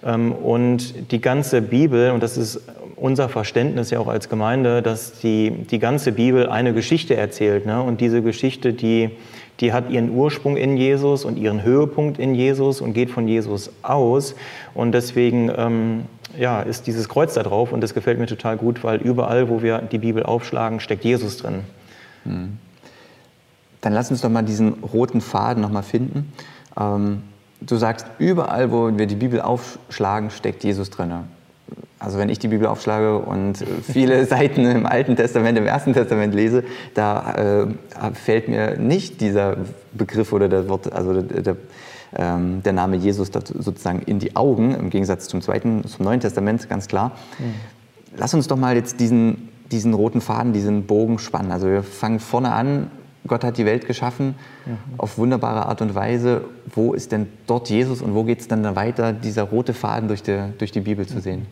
Ähm, 0.05 0.31
und 0.31 1.11
die 1.11 1.21
ganze 1.21 1.61
Bibel, 1.61 2.11
und 2.11 2.23
das 2.23 2.37
ist 2.37 2.61
unser 2.95 3.29
Verständnis 3.29 3.91
ja 3.91 3.99
auch 3.99 4.07
als 4.07 4.29
Gemeinde, 4.29 4.81
dass 4.81 5.19
die, 5.19 5.51
die 5.51 5.79
ganze 5.79 6.11
Bibel 6.11 6.49
eine 6.49 6.73
Geschichte 6.73 7.15
erzählt. 7.15 7.65
Ne? 7.65 7.81
Und 7.81 8.01
diese 8.01 8.21
Geschichte, 8.21 8.73
die, 8.73 9.11
die 9.59 9.73
hat 9.73 9.89
ihren 9.89 10.11
Ursprung 10.11 10.55
in 10.55 10.77
Jesus 10.77 11.25
und 11.25 11.37
ihren 11.37 11.63
Höhepunkt 11.63 12.17
in 12.17 12.33
Jesus 12.33 12.81
und 12.81 12.93
geht 12.93 13.09
von 13.09 13.27
Jesus 13.27 13.71
aus. 13.81 14.35
Und 14.73 14.93
deswegen 14.93 15.51
ähm, 15.55 16.05
ja, 16.37 16.61
ist 16.61 16.87
dieses 16.87 17.09
Kreuz 17.09 17.33
da 17.33 17.43
drauf 17.43 17.71
und 17.71 17.81
das 17.81 17.93
gefällt 17.93 18.19
mir 18.19 18.27
total 18.27 18.57
gut, 18.57 18.83
weil 18.83 18.99
überall, 19.01 19.49
wo 19.49 19.61
wir 19.61 19.79
die 19.79 19.97
Bibel 19.97 20.23
aufschlagen, 20.23 20.79
steckt 20.79 21.03
Jesus 21.03 21.37
drin. 21.37 21.61
Hm. 22.23 22.57
Dann 23.81 23.93
lass 23.93 24.11
uns 24.11 24.21
doch 24.21 24.29
mal 24.29 24.43
diesen 24.43 24.73
roten 24.83 25.21
Faden 25.21 25.61
noch 25.61 25.83
finden. 25.83 26.31
Ähm, 26.77 27.23
du 27.61 27.75
sagst, 27.75 28.05
überall, 28.17 28.71
wo 28.71 28.97
wir 28.97 29.07
die 29.07 29.15
Bibel 29.15 29.41
aufschlagen, 29.41 30.29
steckt 30.31 30.63
Jesus 30.63 30.89
drin. 30.89 31.13
Also 31.99 32.17
wenn 32.17 32.29
ich 32.29 32.39
die 32.39 32.47
Bibel 32.47 32.65
aufschlage 32.65 33.19
und 33.19 33.63
viele 33.83 34.25
Seiten 34.27 34.65
im 34.65 34.85
Alten 34.85 35.17
Testament, 35.17 35.57
im 35.57 35.67
Ersten 35.67 35.93
Testament 35.93 36.33
lese, 36.33 36.63
da 36.93 37.67
äh, 37.67 38.13
fällt 38.13 38.47
mir 38.47 38.77
nicht 38.77 39.19
dieser 39.19 39.57
Begriff 39.93 40.31
oder 40.31 40.47
das 40.47 40.69
Wort, 40.69 40.91
also 40.93 41.21
der, 41.21 41.41
der, 41.41 41.55
ähm, 42.15 42.63
der 42.63 42.73
Name 42.73 42.95
Jesus 42.95 43.29
sozusagen 43.33 44.01
in 44.03 44.19
die 44.19 44.37
Augen, 44.37 44.73
im 44.75 44.89
Gegensatz 44.89 45.27
zum 45.27 45.41
Zweiten, 45.41 45.85
zum 45.85 46.05
Neuen 46.05 46.21
Testament, 46.21 46.69
ganz 46.69 46.87
klar. 46.87 47.11
Mhm. 47.37 47.55
Lass 48.17 48.33
uns 48.33 48.47
doch 48.47 48.57
mal 48.57 48.75
jetzt 48.75 49.01
diesen, 49.01 49.49
diesen 49.69 49.93
roten 49.93 50.21
Faden, 50.21 50.53
diesen 50.53 50.85
Bogen 50.85 51.19
spannen. 51.19 51.51
Also 51.51 51.67
wir 51.67 51.83
fangen 51.83 52.19
vorne 52.19 52.53
an, 52.53 52.89
Gott 53.27 53.43
hat 53.43 53.57
die 53.57 53.65
Welt 53.65 53.85
geschaffen 53.85 54.35
mhm. 54.65 54.77
auf 54.97 55.17
wunderbare 55.17 55.65
Art 55.65 55.81
und 55.81 55.95
Weise. 55.95 56.45
Wo 56.73 56.93
ist 56.93 57.11
denn 57.11 57.27
dort 57.45 57.69
Jesus 57.69 58.01
und 58.01 58.15
wo 58.15 58.23
geht 58.23 58.39
es 58.39 58.47
dann 58.47 58.75
weiter, 58.77 59.11
dieser 59.11 59.43
rote 59.43 59.73
Faden 59.73 60.07
durch 60.07 60.23
die, 60.23 60.39
durch 60.57 60.71
die 60.71 60.79
Bibel 60.79 61.05
zu 61.05 61.19
sehen? 61.19 61.45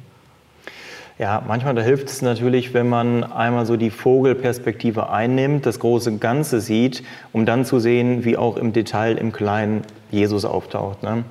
Ja, 1.20 1.42
manchmal 1.48 1.74
da 1.74 1.82
hilft 1.82 2.10
es 2.10 2.22
natürlich, 2.22 2.76
wenn 2.76 2.88
man 2.88 3.24
einmal 3.24 3.66
so 3.66 3.76
die 3.76 3.90
Vogelperspektive 3.90 5.10
einnimmt, 5.10 5.66
das 5.66 5.80
große 5.80 6.18
Ganze 6.18 6.62
sieht, 6.62 7.02
um 7.34 7.48
dann 7.48 7.66
zu 7.66 7.80
sehen, 7.80 8.24
wie 8.24 8.38
auch 8.38 8.56
im 8.56 8.72
Detail 8.72 9.18
im 9.18 9.32
Kleinen 9.32 9.82
Jesus 10.12 10.46
auftaucht. 10.46 11.02
Ne? 11.02 11.24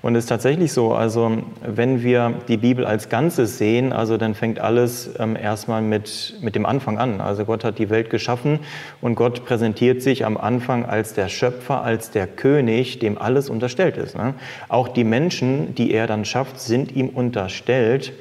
Und 0.00 0.14
es 0.14 0.24
ist 0.24 0.28
tatsächlich 0.28 0.72
so, 0.72 0.94
also 0.94 1.38
wenn 1.62 2.02
wir 2.02 2.32
die 2.48 2.56
Bibel 2.56 2.86
als 2.86 3.10
Ganzes 3.10 3.58
sehen, 3.58 3.92
also 3.92 4.16
dann 4.16 4.34
fängt 4.34 4.58
alles 4.58 5.10
ähm, 5.18 5.36
erstmal 5.36 5.82
mit, 5.82 6.36
mit 6.40 6.54
dem 6.54 6.64
Anfang 6.64 6.96
an. 6.96 7.20
Also 7.20 7.44
Gott 7.44 7.62
hat 7.62 7.78
die 7.78 7.90
Welt 7.90 8.08
geschaffen 8.08 8.60
und 9.02 9.16
Gott 9.16 9.44
präsentiert 9.44 10.00
sich 10.00 10.24
am 10.24 10.38
Anfang 10.38 10.86
als 10.86 11.12
der 11.12 11.28
Schöpfer, 11.28 11.82
als 11.82 12.10
der 12.10 12.26
König, 12.26 13.00
dem 13.00 13.18
alles 13.18 13.50
unterstellt 13.50 13.98
ist. 13.98 14.16
Ne? 14.16 14.32
Auch 14.68 14.88
die 14.88 15.04
Menschen, 15.04 15.74
die 15.74 15.92
er 15.92 16.06
dann 16.06 16.24
schafft, 16.24 16.58
sind 16.58 16.96
ihm 16.96 17.10
unterstellt. 17.10 18.12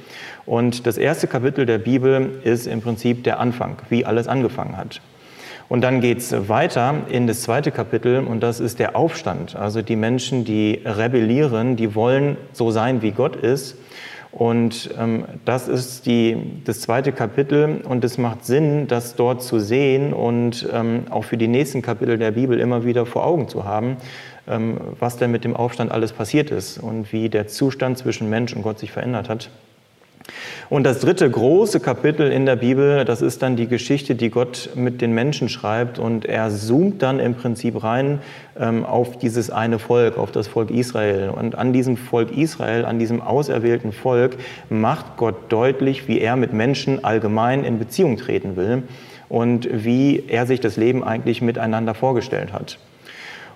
Und 0.46 0.86
das 0.86 0.98
erste 0.98 1.28
Kapitel 1.28 1.66
der 1.66 1.80
Bibel 1.80 2.40
ist 2.44 2.68
im 2.68 2.82
Prinzip 2.82 3.24
der 3.24 3.40
Anfang, 3.40 3.78
wie 3.90 4.06
alles 4.06 4.28
angefangen 4.28 4.78
hat. 4.78 5.02
Und 5.68 5.82
dann 5.82 6.00
geht 6.00 6.20
es 6.20 6.48
weiter 6.48 6.94
in 7.10 7.26
das 7.26 7.42
zweite 7.42 7.72
Kapitel 7.72 8.24
und 8.24 8.42
das 8.42 8.60
ist 8.60 8.78
der 8.78 8.96
Aufstand. 8.96 9.56
Also 9.56 9.82
die 9.82 9.96
Menschen, 9.96 10.46
die 10.46 10.82
rebellieren, 10.86 11.76
die 11.76 11.96
wollen 11.96 12.38
so 12.54 12.70
sein, 12.70 13.02
wie 13.02 13.12
Gott 13.12 13.36
ist. 13.36 13.76
Und 14.32 14.90
ähm, 15.00 15.24
das 15.46 15.70
ist 15.70 16.06
die, 16.06 16.36
das 16.66 16.82
zweite 16.82 17.14
Kapitel 17.14 17.82
und 17.88 18.04
es 18.04 18.18
macht 18.18 18.46
Sinn, 18.46 18.86
das 18.88 19.16
dort 19.16 19.42
zu 19.42 19.60
sehen 19.60 20.12
und 20.12 20.68
ähm, 20.74 21.06
auch 21.10 21.24
für 21.24 21.38
die 21.38 21.48
nächsten 21.48 21.82
Kapitel 21.82 22.18
der 22.18 22.32
Bibel 22.32 22.60
immer 22.60 22.84
wieder 22.84 23.06
vor 23.06 23.26
Augen 23.26 23.48
zu 23.48 23.64
haben, 23.64 23.96
ähm, 24.48 24.78
was 25.00 25.16
denn 25.16 25.32
mit 25.32 25.46
dem 25.46 25.56
Aufstand 25.56 25.90
alles 25.90 26.12
passiert 26.12 26.52
ist 26.52 26.78
und 26.78 27.14
wie 27.14 27.30
der 27.30 27.48
Zustand 27.48 27.98
zwischen 27.98 28.30
Mensch 28.30 28.54
und 28.54 28.62
Gott 28.62 28.78
sich 28.78 28.92
verändert 28.92 29.30
hat. 29.30 29.50
Und 30.70 30.84
das 30.84 31.00
dritte 31.00 31.30
große 31.30 31.80
Kapitel 31.80 32.32
in 32.32 32.46
der 32.46 32.56
Bibel, 32.56 33.06
das 33.06 33.22
ist 33.22 33.42
dann 33.44 33.56
die 33.56 33.68
Geschichte, 33.68 34.16
die 34.16 34.30
Gott 34.30 34.70
mit 34.76 35.02
den 35.02 35.14
Menschen 35.14 35.50
schreibt. 35.50 36.00
Und 36.00 36.26
er 36.26 36.50
zoomt 36.50 37.02
dann 37.02 37.20
im 37.20 37.36
Prinzip 37.36 37.84
rein 37.84 38.20
ähm, 38.60 38.86
auf 38.86 39.18
dieses 39.18 39.50
eine 39.52 39.80
Volk, 39.80 40.18
auf 40.18 40.32
das 40.32 40.48
Volk 40.48 40.72
Israel. 40.72 41.30
Und 41.30 41.56
an 41.56 41.74
diesem 41.74 41.98
Volk 41.98 42.36
Israel, 42.36 42.86
an 42.86 42.98
diesem 42.98 43.22
auserwählten 43.22 43.92
Volk, 43.92 44.38
macht 44.70 45.18
Gott 45.18 45.36
deutlich, 45.50 46.08
wie 46.08 46.20
er 46.20 46.36
mit 46.36 46.54
Menschen 46.54 47.04
allgemein 47.04 47.64
in 47.64 47.78
Beziehung 47.78 48.18
treten 48.18 48.56
will 48.56 48.84
und 49.30 49.68
wie 49.72 50.24
er 50.28 50.46
sich 50.46 50.60
das 50.60 50.78
Leben 50.78 51.04
eigentlich 51.04 51.42
miteinander 51.42 51.94
vorgestellt 51.94 52.54
hat. 52.54 52.80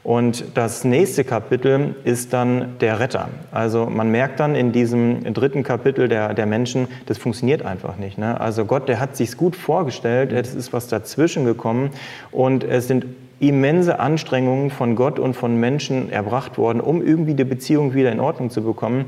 Und 0.09 0.57
das 0.57 0.85
nächste 0.85 1.23
Kapitel 1.23 1.93
ist 2.03 2.33
dann 2.33 2.79
der 2.79 2.99
Retter. 2.99 3.29
Also 3.51 3.85
man 3.85 4.09
merkt 4.09 4.39
dann 4.39 4.55
in 4.55 4.71
diesem 4.71 5.35
dritten 5.35 5.61
Kapitel 5.61 6.07
der, 6.07 6.33
der 6.33 6.47
Menschen, 6.47 6.87
das 7.05 7.19
funktioniert 7.19 7.61
einfach 7.61 7.97
nicht. 7.97 8.17
Ne? 8.17 8.41
Also 8.41 8.65
Gott, 8.65 8.89
der 8.89 8.99
hat 8.99 9.15
sich 9.15 9.37
gut 9.37 9.55
vorgestellt, 9.55 10.31
es 10.31 10.55
ist 10.55 10.73
was 10.73 10.87
dazwischen 10.87 11.45
gekommen 11.45 11.91
und 12.31 12.63
es 12.63 12.87
sind 12.87 13.05
immense 13.39 13.99
Anstrengungen 13.99 14.71
von 14.71 14.95
Gott 14.95 15.19
und 15.19 15.35
von 15.35 15.59
Menschen 15.59 16.11
erbracht 16.11 16.57
worden, 16.57 16.81
um 16.81 17.05
irgendwie 17.05 17.35
die 17.35 17.43
Beziehung 17.43 17.93
wieder 17.93 18.11
in 18.11 18.19
Ordnung 18.19 18.49
zu 18.49 18.63
bekommen. 18.63 19.05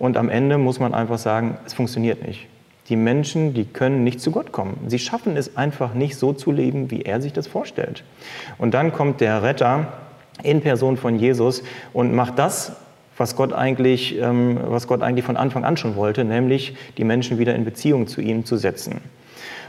Und 0.00 0.16
am 0.16 0.28
Ende 0.28 0.58
muss 0.58 0.80
man 0.80 0.94
einfach 0.94 1.18
sagen, 1.18 1.58
es 1.64 1.74
funktioniert 1.74 2.26
nicht. 2.26 2.48
Die 2.88 2.96
Menschen, 2.96 3.54
die 3.54 3.66
können 3.66 4.02
nicht 4.02 4.20
zu 4.20 4.32
Gott 4.32 4.50
kommen. 4.50 4.78
Sie 4.88 4.98
schaffen 4.98 5.36
es 5.36 5.56
einfach 5.56 5.94
nicht 5.94 6.16
so 6.16 6.32
zu 6.32 6.50
leben, 6.50 6.90
wie 6.90 7.02
er 7.02 7.20
sich 7.20 7.32
das 7.32 7.46
vorstellt. 7.46 8.02
Und 8.58 8.74
dann 8.74 8.92
kommt 8.92 9.20
der 9.20 9.44
Retter 9.44 9.92
in 10.42 10.60
Person 10.60 10.96
von 10.96 11.18
Jesus 11.18 11.62
und 11.92 12.14
macht 12.14 12.38
das, 12.38 12.72
was 13.16 13.36
Gott 13.36 13.52
eigentlich, 13.52 14.18
ähm, 14.18 14.58
was 14.66 14.86
Gott 14.86 15.02
eigentlich 15.02 15.24
von 15.24 15.36
Anfang 15.36 15.64
an 15.64 15.76
schon 15.76 15.96
wollte, 15.96 16.24
nämlich 16.24 16.74
die 16.96 17.04
Menschen 17.04 17.38
wieder 17.38 17.54
in 17.54 17.64
Beziehung 17.64 18.06
zu 18.06 18.20
ihm 18.20 18.44
zu 18.44 18.56
setzen. 18.56 19.00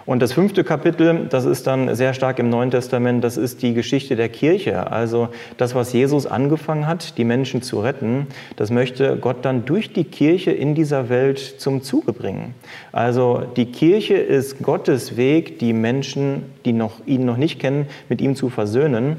Und 0.06 0.22
das 0.22 0.34
fünfte 0.34 0.64
Kapitel, 0.64 1.28
das 1.30 1.46
ist 1.46 1.68
dann 1.68 1.96
sehr 1.96 2.14
stark 2.14 2.40
im 2.40 2.50
Neuen 2.50 2.72
Testament, 2.72 3.24
das 3.24 3.38
ist 3.38 3.62
die 3.62 3.74
Geschichte 3.74 4.16
der 4.16 4.30
Kirche. 4.30 4.92
Also 4.92 5.30
das, 5.58 5.76
was 5.76 5.94
Jesus 5.94 6.26
angefangen 6.26 6.88
hat, 6.88 7.18
die 7.18 7.24
Menschen 7.24 7.62
zu 7.62 7.82
retten, 7.82 8.28
das 8.56 8.72
möchte 8.72 9.18
Gott 9.18 9.38
dann 9.44 9.66
durch 9.66 9.94
die 9.94 10.04
Kirche 10.04 10.52
in 10.52 10.74
dieser 10.74 11.10
Welt 11.10 11.40
zum 11.40 11.84
Zuge 11.84 12.14
bringen. 12.14 12.56
Also 12.92 13.44
die 13.56 13.68
Kirche 13.68 14.16
ist 14.16 14.64
Gottes 14.64 15.18
Weg, 15.18 15.60
die 15.60 15.74
Menschen, 15.74 16.46
die 16.66 16.74
noch, 16.74 17.06
ihn 17.06 17.26
noch 17.26 17.38
nicht 17.38 17.60
kennen, 17.60 17.86
mit 18.10 18.22
ihm 18.22 18.36
zu 18.36 18.50
versöhnen. 18.50 19.18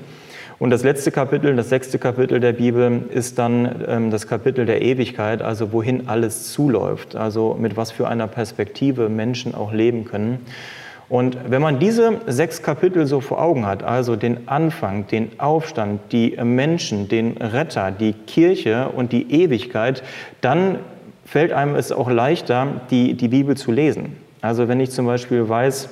Und 0.63 0.71
das 0.71 0.85
letzte 0.85 1.11
Kapitel, 1.11 1.57
das 1.57 1.71
sechste 1.71 1.99
Kapitel 1.99 2.39
der 2.39 2.53
Bibel, 2.53 3.03
ist 3.13 3.37
dann 3.37 3.85
ähm, 3.89 4.11
das 4.13 4.29
Kapitel 4.29 4.65
der 4.65 4.81
Ewigkeit, 4.81 5.43
also 5.43 5.73
wohin 5.73 6.07
alles 6.09 6.53
zuläuft, 6.53 7.17
also 7.17 7.57
mit 7.59 7.77
was 7.77 7.91
für 7.91 8.07
einer 8.07 8.29
Perspektive 8.29 9.09
Menschen 9.09 9.57
auch 9.57 9.73
leben 9.73 10.05
können. 10.05 10.39
Und 11.09 11.37
wenn 11.49 11.63
man 11.63 11.81
diese 11.81 12.21
sechs 12.29 12.63
Kapitel 12.63 13.09
so 13.09 13.21
vor 13.21 13.43
Augen 13.43 13.67
hat, 13.67 13.83
also 13.83 14.15
den 14.15 14.47
Anfang, 14.47 15.09
den 15.09 15.33
Aufstand, 15.41 16.01
die 16.13 16.37
Menschen, 16.45 17.09
den 17.09 17.39
Retter, 17.39 17.91
die 17.91 18.13
Kirche 18.13 18.89
und 18.91 19.11
die 19.11 19.33
Ewigkeit, 19.33 20.05
dann 20.43 20.79
fällt 21.25 21.53
einem 21.53 21.75
es 21.75 21.91
auch 21.91 22.09
leichter, 22.09 22.83
die, 22.89 23.15
die 23.15 23.27
Bibel 23.27 23.57
zu 23.57 23.73
lesen. 23.73 24.17
Also 24.43 24.69
wenn 24.69 24.79
ich 24.79 24.93
zum 24.93 25.07
Beispiel 25.07 25.49
weiß, 25.49 25.89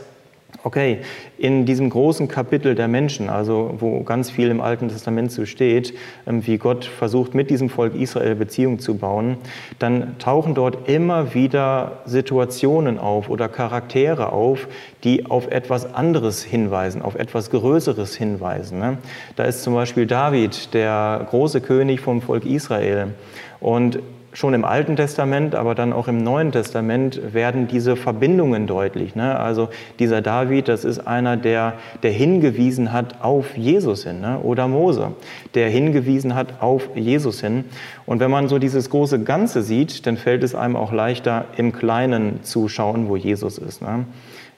Okay, 0.62 0.98
in 1.40 1.64
diesem 1.64 1.88
großen 1.88 2.28
Kapitel 2.28 2.74
der 2.74 2.86
Menschen, 2.86 3.30
also 3.30 3.74
wo 3.78 4.02
ganz 4.02 4.30
viel 4.30 4.50
im 4.50 4.60
Alten 4.60 4.90
Testament 4.90 5.32
so 5.32 5.46
steht, 5.46 5.94
ähm, 6.26 6.46
wie 6.46 6.58
Gott 6.58 6.84
versucht, 6.84 7.34
mit 7.34 7.48
diesem 7.48 7.70
Volk 7.70 7.94
Israel 7.94 8.34
Beziehungen 8.34 8.78
zu 8.78 8.98
bauen, 8.98 9.38
dann 9.78 10.18
tauchen 10.18 10.54
dort 10.54 10.86
immer 10.86 11.32
wieder 11.32 12.02
Situationen 12.04 12.98
auf 12.98 13.30
oder 13.30 13.48
Charaktere 13.48 14.32
auf, 14.34 14.68
die 15.02 15.30
auf 15.30 15.50
etwas 15.50 15.94
anderes 15.94 16.44
hinweisen, 16.44 17.00
auf 17.00 17.14
etwas 17.14 17.50
Größeres 17.50 18.14
hinweisen. 18.14 18.78
Ne? 18.78 18.98
Da 19.36 19.44
ist 19.44 19.62
zum 19.62 19.72
Beispiel 19.72 20.06
David, 20.06 20.74
der 20.74 21.26
große 21.30 21.62
König 21.62 22.00
vom 22.00 22.20
Volk 22.20 22.44
Israel. 22.44 23.14
Und 23.60 24.00
schon 24.32 24.54
im 24.54 24.64
Alten 24.64 24.96
Testament, 24.96 25.54
aber 25.54 25.74
dann 25.74 25.92
auch 25.92 26.08
im 26.08 26.18
Neuen 26.18 26.52
Testament 26.52 27.34
werden 27.34 27.66
diese 27.66 27.96
Verbindungen 27.96 28.66
deutlich. 28.66 29.14
Ne? 29.14 29.38
Also 29.38 29.68
dieser 29.98 30.22
David, 30.22 30.68
das 30.68 30.84
ist 30.84 31.00
einer, 31.00 31.29
der, 31.36 31.74
der 32.02 32.10
hingewiesen 32.10 32.92
hat 32.92 33.22
auf 33.22 33.56
Jesus 33.56 34.04
hin, 34.04 34.20
ne? 34.20 34.38
oder 34.40 34.68
Mose, 34.68 35.12
der 35.54 35.68
hingewiesen 35.68 36.34
hat 36.34 36.60
auf 36.60 36.90
Jesus 36.94 37.40
hin. 37.40 37.64
Und 38.06 38.20
wenn 38.20 38.30
man 38.30 38.48
so 38.48 38.58
dieses 38.58 38.90
große 38.90 39.22
Ganze 39.22 39.62
sieht, 39.62 40.06
dann 40.06 40.16
fällt 40.16 40.42
es 40.42 40.54
einem 40.54 40.76
auch 40.76 40.92
leichter, 40.92 41.46
im 41.56 41.72
Kleinen 41.72 42.42
zu 42.42 42.68
schauen, 42.68 43.08
wo 43.08 43.16
Jesus 43.16 43.58
ist. 43.58 43.82
Ne? 43.82 44.04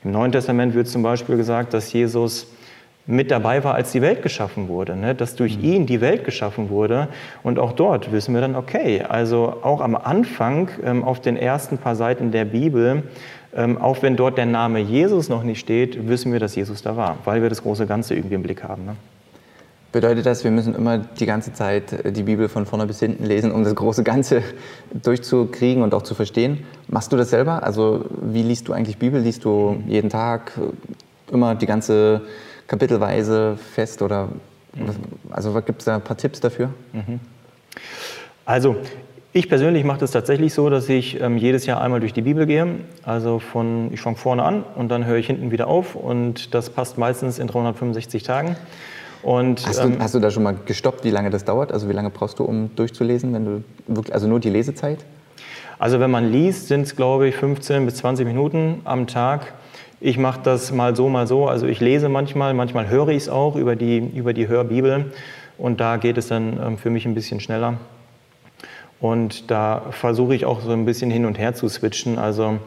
Im 0.04 0.10
Neuen 0.10 0.32
Testament 0.32 0.74
wird 0.74 0.88
zum 0.88 1.02
Beispiel 1.02 1.36
gesagt, 1.36 1.74
dass 1.74 1.92
Jesus 1.92 2.48
mit 3.06 3.30
dabei 3.32 3.64
war, 3.64 3.74
als 3.74 3.90
die 3.92 4.00
Welt 4.00 4.22
geschaffen 4.22 4.68
wurde, 4.68 4.96
ne? 4.96 5.14
dass 5.14 5.34
durch 5.34 5.58
mhm. 5.58 5.64
ihn 5.64 5.86
die 5.86 6.00
Welt 6.00 6.24
geschaffen 6.24 6.70
wurde. 6.70 7.08
Und 7.42 7.58
auch 7.58 7.72
dort 7.72 8.12
wissen 8.12 8.34
wir 8.34 8.40
dann, 8.40 8.54
okay, 8.54 9.02
also 9.02 9.58
auch 9.62 9.80
am 9.80 9.96
Anfang 9.96 10.70
ähm, 10.84 11.02
auf 11.02 11.20
den 11.20 11.36
ersten 11.36 11.78
paar 11.78 11.96
Seiten 11.96 12.30
der 12.30 12.44
Bibel, 12.44 13.02
ähm, 13.54 13.78
auch 13.78 14.02
wenn 14.02 14.16
dort 14.16 14.38
der 14.38 14.46
Name 14.46 14.80
Jesus 14.80 15.28
noch 15.28 15.42
nicht 15.42 15.60
steht, 15.60 16.08
wissen 16.08 16.32
wir, 16.32 16.40
dass 16.40 16.54
Jesus 16.54 16.82
da 16.82 16.96
war, 16.96 17.18
weil 17.24 17.42
wir 17.42 17.48
das 17.48 17.62
große 17.62 17.86
Ganze 17.86 18.14
irgendwie 18.14 18.34
im 18.34 18.42
Blick 18.42 18.62
haben. 18.62 18.84
Ne? 18.84 18.96
Bedeutet 19.92 20.24
das, 20.24 20.42
wir 20.42 20.50
müssen 20.50 20.74
immer 20.74 20.98
die 20.98 21.26
ganze 21.26 21.52
Zeit 21.52 21.92
äh, 21.92 22.12
die 22.12 22.22
Bibel 22.22 22.48
von 22.48 22.64
vorne 22.64 22.86
bis 22.86 23.00
hinten 23.00 23.24
lesen, 23.24 23.52
um 23.52 23.62
das 23.62 23.74
große 23.74 24.02
Ganze 24.02 24.42
durchzukriegen 25.02 25.82
und 25.82 25.94
auch 25.94 26.02
zu 26.02 26.14
verstehen? 26.14 26.64
Machst 26.88 27.12
du 27.12 27.16
das 27.16 27.30
selber? 27.30 27.62
Also 27.62 28.06
wie 28.22 28.42
liest 28.42 28.68
du 28.68 28.72
eigentlich 28.72 28.96
Bibel? 28.96 29.20
Liest 29.20 29.44
du 29.44 29.82
jeden 29.86 30.08
Tag 30.08 30.52
äh, 30.56 31.32
immer 31.32 31.54
die 31.54 31.66
ganze 31.66 32.22
kapitelweise 32.66 33.58
fest 33.74 34.00
oder 34.00 34.28
also 35.30 35.52
gibt 35.60 35.80
es 35.80 35.84
da 35.84 35.96
ein 35.96 36.00
paar 36.00 36.16
Tipps 36.16 36.40
dafür? 36.40 36.70
Mhm. 36.92 37.20
Also 38.46 38.76
ich 39.34 39.48
persönlich 39.48 39.84
mache 39.84 40.00
das 40.00 40.10
tatsächlich 40.10 40.52
so, 40.52 40.68
dass 40.68 40.88
ich 40.88 41.18
ähm, 41.20 41.38
jedes 41.38 41.64
Jahr 41.64 41.80
einmal 41.80 42.00
durch 42.00 42.12
die 42.12 42.20
Bibel 42.20 42.44
gehe. 42.46 42.66
Also 43.02 43.38
von, 43.38 43.90
ich 43.92 44.00
fange 44.00 44.16
vorne 44.16 44.42
an 44.42 44.64
und 44.74 44.90
dann 44.90 45.06
höre 45.06 45.16
ich 45.16 45.26
hinten 45.26 45.50
wieder 45.50 45.68
auf 45.68 45.94
und 45.94 46.54
das 46.54 46.68
passt 46.68 46.98
meistens 46.98 47.38
in 47.38 47.46
365 47.46 48.22
Tagen. 48.22 48.56
Und, 49.22 49.66
hast, 49.66 49.78
du, 49.78 49.84
ähm, 49.84 49.96
hast 50.00 50.14
du 50.14 50.18
da 50.18 50.30
schon 50.30 50.42
mal 50.42 50.56
gestoppt, 50.66 51.04
wie 51.04 51.10
lange 51.10 51.30
das 51.30 51.44
dauert? 51.44 51.72
Also 51.72 51.88
wie 51.88 51.92
lange 51.92 52.10
brauchst 52.10 52.40
du, 52.40 52.44
um 52.44 52.74
durchzulesen, 52.76 53.32
wenn 53.32 53.44
du 53.44 53.64
wirklich, 53.86 54.12
also 54.12 54.26
nur 54.26 54.40
die 54.40 54.50
Lesezeit? 54.50 55.04
Also 55.78 55.98
wenn 55.98 56.10
man 56.10 56.30
liest, 56.30 56.68
sind 56.68 56.82
es 56.82 56.94
glaube 56.94 57.28
ich 57.28 57.36
15 57.36 57.86
bis 57.86 57.96
20 57.96 58.26
Minuten 58.26 58.82
am 58.84 59.06
Tag. 59.06 59.54
Ich 60.00 60.18
mache 60.18 60.40
das 60.42 60.72
mal 60.72 60.94
so, 60.94 61.08
mal 61.08 61.26
so. 61.26 61.46
Also 61.46 61.66
ich 61.66 61.80
lese 61.80 62.10
manchmal, 62.10 62.52
manchmal 62.52 62.88
höre 62.88 63.08
ich 63.08 63.22
es 63.22 63.28
auch 63.30 63.56
über 63.56 63.76
die, 63.76 63.98
über 63.98 64.34
die 64.34 64.48
Hörbibel 64.48 65.12
und 65.56 65.80
da 65.80 65.96
geht 65.96 66.18
es 66.18 66.28
dann 66.28 66.60
ähm, 66.62 66.76
für 66.76 66.90
mich 66.90 67.06
ein 67.06 67.14
bisschen 67.14 67.40
schneller. 67.40 67.78
Und 69.02 69.50
da 69.50 69.82
versuche 69.90 70.34
ich 70.34 70.46
auch 70.46 70.62
so 70.62 70.70
ein 70.70 70.86
bisschen 70.86 71.10
hin 71.10 71.26
und 71.26 71.38
her 71.38 71.54
zu 71.54 71.68
switchen. 71.68 72.18
Also 72.18 72.58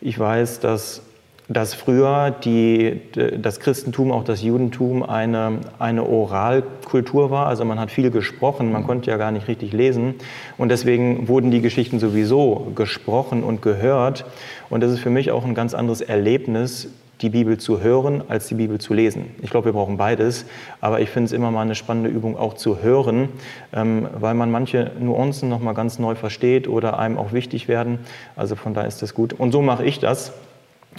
ich 0.00 0.16
weiß, 0.18 0.60
dass 0.60 1.02
dass 1.48 1.72
früher 1.72 2.30
die, 2.30 3.00
das 3.40 3.58
Christentum, 3.58 4.12
auch 4.12 4.22
das 4.22 4.42
Judentum 4.42 5.02
eine, 5.02 5.60
eine 5.78 6.04
Oralkultur 6.04 7.30
war. 7.30 7.46
Also 7.46 7.64
man 7.64 7.80
hat 7.80 7.90
viel 7.90 8.10
gesprochen, 8.10 8.70
man 8.70 8.86
konnte 8.86 9.10
ja 9.10 9.16
gar 9.16 9.32
nicht 9.32 9.48
richtig 9.48 9.72
lesen. 9.72 10.16
Und 10.58 10.68
deswegen 10.68 11.26
wurden 11.26 11.50
die 11.50 11.62
Geschichten 11.62 12.00
sowieso 12.00 12.70
gesprochen 12.74 13.42
und 13.42 13.62
gehört. 13.62 14.26
Und 14.68 14.82
das 14.82 14.92
ist 14.92 15.00
für 15.00 15.08
mich 15.08 15.30
auch 15.30 15.46
ein 15.46 15.54
ganz 15.54 15.72
anderes 15.72 16.02
Erlebnis, 16.02 16.88
die 17.20 17.30
Bibel 17.30 17.58
zu 17.58 17.80
hören, 17.80 18.22
als 18.28 18.46
die 18.46 18.54
Bibel 18.54 18.78
zu 18.78 18.94
lesen. 18.94 19.34
Ich 19.42 19.50
glaube, 19.50 19.66
wir 19.66 19.72
brauchen 19.72 19.96
beides, 19.96 20.46
aber 20.80 21.00
ich 21.00 21.10
finde 21.10 21.26
es 21.26 21.32
immer 21.32 21.50
mal 21.50 21.62
eine 21.62 21.74
spannende 21.74 22.10
Übung, 22.10 22.36
auch 22.36 22.54
zu 22.54 22.82
hören, 22.82 23.28
ähm, 23.72 24.08
weil 24.18 24.34
man 24.34 24.50
manche 24.50 24.92
Nuancen 25.00 25.48
nochmal 25.48 25.74
ganz 25.74 25.98
neu 25.98 26.14
versteht 26.14 26.68
oder 26.68 26.98
einem 26.98 27.18
auch 27.18 27.32
wichtig 27.32 27.68
werden. 27.68 27.98
Also 28.36 28.56
von 28.56 28.74
daher 28.74 28.88
ist 28.88 29.02
das 29.02 29.14
gut. 29.14 29.32
Und 29.32 29.52
so 29.52 29.62
mache 29.62 29.84
ich 29.84 29.98
das. 29.98 30.32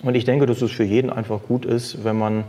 Und 0.03 0.15
ich 0.15 0.25
denke, 0.25 0.45
dass 0.45 0.61
es 0.61 0.71
für 0.71 0.83
jeden 0.83 1.09
einfach 1.09 1.41
gut 1.47 1.65
ist, 1.65 2.03
wenn 2.03 2.17
man 2.17 2.43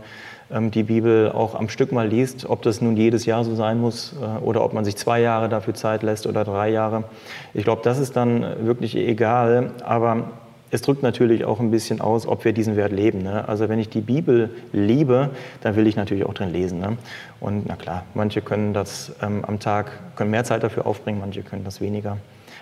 ähm, 0.51 0.71
die 0.71 0.83
Bibel 0.83 1.31
auch 1.31 1.55
am 1.55 1.69
Stück 1.69 1.91
mal 1.91 2.07
liest, 2.07 2.49
ob 2.49 2.61
das 2.61 2.81
nun 2.81 2.97
jedes 2.97 3.25
Jahr 3.25 3.43
so 3.43 3.55
sein 3.55 3.79
muss 3.79 4.13
äh, 4.21 4.43
oder 4.43 4.63
ob 4.63 4.73
man 4.73 4.85
sich 4.85 4.95
zwei 4.97 5.21
Jahre 5.21 5.49
dafür 5.49 5.73
Zeit 5.73 6.03
lässt 6.03 6.27
oder 6.27 6.43
drei 6.43 6.69
Jahre. 6.69 7.05
Ich 7.53 7.63
glaube, 7.63 7.81
das 7.83 7.99
ist 7.99 8.15
dann 8.15 8.45
wirklich 8.65 8.95
egal, 8.95 9.71
aber 9.83 10.31
es 10.71 10.81
drückt 10.81 11.03
natürlich 11.03 11.45
auch 11.45 11.59
ein 11.59 11.69
bisschen 11.69 12.01
aus, 12.01 12.25
ob 12.25 12.45
wir 12.45 12.53
diesen 12.53 12.77
Wert 12.77 12.93
leben. 12.93 13.21
Ne? 13.21 13.47
Also 13.47 13.67
wenn 13.69 13.77
ich 13.77 13.89
die 13.89 14.01
Bibel 14.01 14.49
liebe, 14.71 15.29
dann 15.61 15.75
will 15.75 15.85
ich 15.85 15.97
natürlich 15.97 16.25
auch 16.25 16.33
drin 16.33 16.51
lesen. 16.51 16.79
Ne? 16.79 16.97
Und 17.39 17.67
na 17.67 17.75
klar, 17.75 18.05
manche 18.13 18.41
können 18.41 18.73
das 18.73 19.11
ähm, 19.21 19.43
am 19.45 19.59
Tag, 19.59 19.91
können 20.15 20.31
mehr 20.31 20.45
Zeit 20.45 20.63
dafür 20.63 20.85
aufbringen, 20.85 21.19
manche 21.19 21.43
können 21.43 21.65
das 21.65 21.81
weniger. 21.81 22.17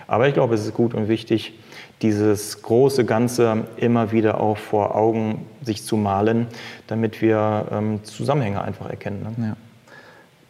Aber 0.07 0.27
ich 0.27 0.33
glaube, 0.33 0.55
es 0.55 0.65
ist 0.65 0.73
gut 0.73 0.95
und 0.95 1.07
wichtig, 1.07 1.53
dieses 2.01 2.63
große 2.63 3.05
Ganze 3.05 3.65
immer 3.77 4.11
wieder 4.11 4.41
auch 4.41 4.57
vor 4.57 4.95
Augen 4.95 5.45
sich 5.61 5.83
zu 5.83 5.97
malen, 5.97 6.47
damit 6.87 7.21
wir 7.21 7.67
ähm, 7.71 8.03
Zusammenhänge 8.03 8.63
einfach 8.63 8.89
erkennen. 8.89 9.35
Ne? 9.37 9.47
Ja. 9.49 9.68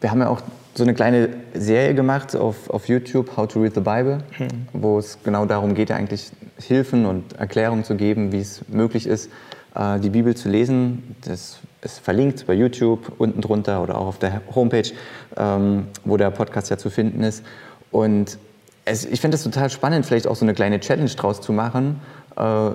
Wir 0.02 0.12
haben 0.12 0.22
ja 0.22 0.30
auch 0.30 0.42
so 0.76 0.84
eine 0.84 0.94
kleine 0.94 1.30
Serie 1.54 1.94
gemacht 1.94 2.36
auf, 2.36 2.70
auf 2.70 2.88
YouTube, 2.88 3.36
How 3.36 3.48
to 3.48 3.62
Read 3.62 3.74
the 3.74 3.82
Bible, 3.82 4.20
hm. 4.38 4.48
wo 4.74 4.98
es 5.00 5.18
genau 5.24 5.46
darum 5.46 5.74
geht, 5.74 5.92
eigentlich 5.92 6.32
Hilfen 6.58 7.06
und 7.06 7.34
Erklärungen 7.34 7.84
zu 7.84 7.96
geben, 7.96 8.32
wie 8.32 8.40
es 8.40 8.62
möglich 8.70 9.08
ist, 9.08 9.30
äh, 9.76 10.00
die 10.00 10.10
Bibel 10.10 10.36
zu 10.36 10.50
lesen. 10.50 11.16
Das 11.26 11.60
ist 11.82 12.00
verlinkt 12.00 12.46
bei 12.48 12.54
YouTube 12.54 13.12
unten 13.18 13.42
drunter 13.42 13.82
oder 13.82 13.98
auch 13.98 14.08
auf 14.08 14.20
der 14.20 14.42
Homepage, 14.54 14.92
ähm, 15.38 15.88
wo 16.06 16.18
der 16.18 16.32
Podcast 16.32 16.70
ja 16.70 16.78
zu 16.78 16.90
finden 16.90 17.24
ist. 17.24 17.44
Und 17.92 18.38
es, 18.86 19.06
ich 19.06 19.22
finde 19.22 19.36
es 19.36 19.44
total 19.44 19.70
spannend, 19.70 20.06
vielleicht 20.06 20.28
auch 20.28 20.36
so 20.36 20.46
eine 20.46 20.54
kleine 20.54 20.80
Challenge 20.80 21.10
draus 21.10 21.42
zu 21.42 21.54
machen. 21.54 22.00
Äh, 22.38 22.70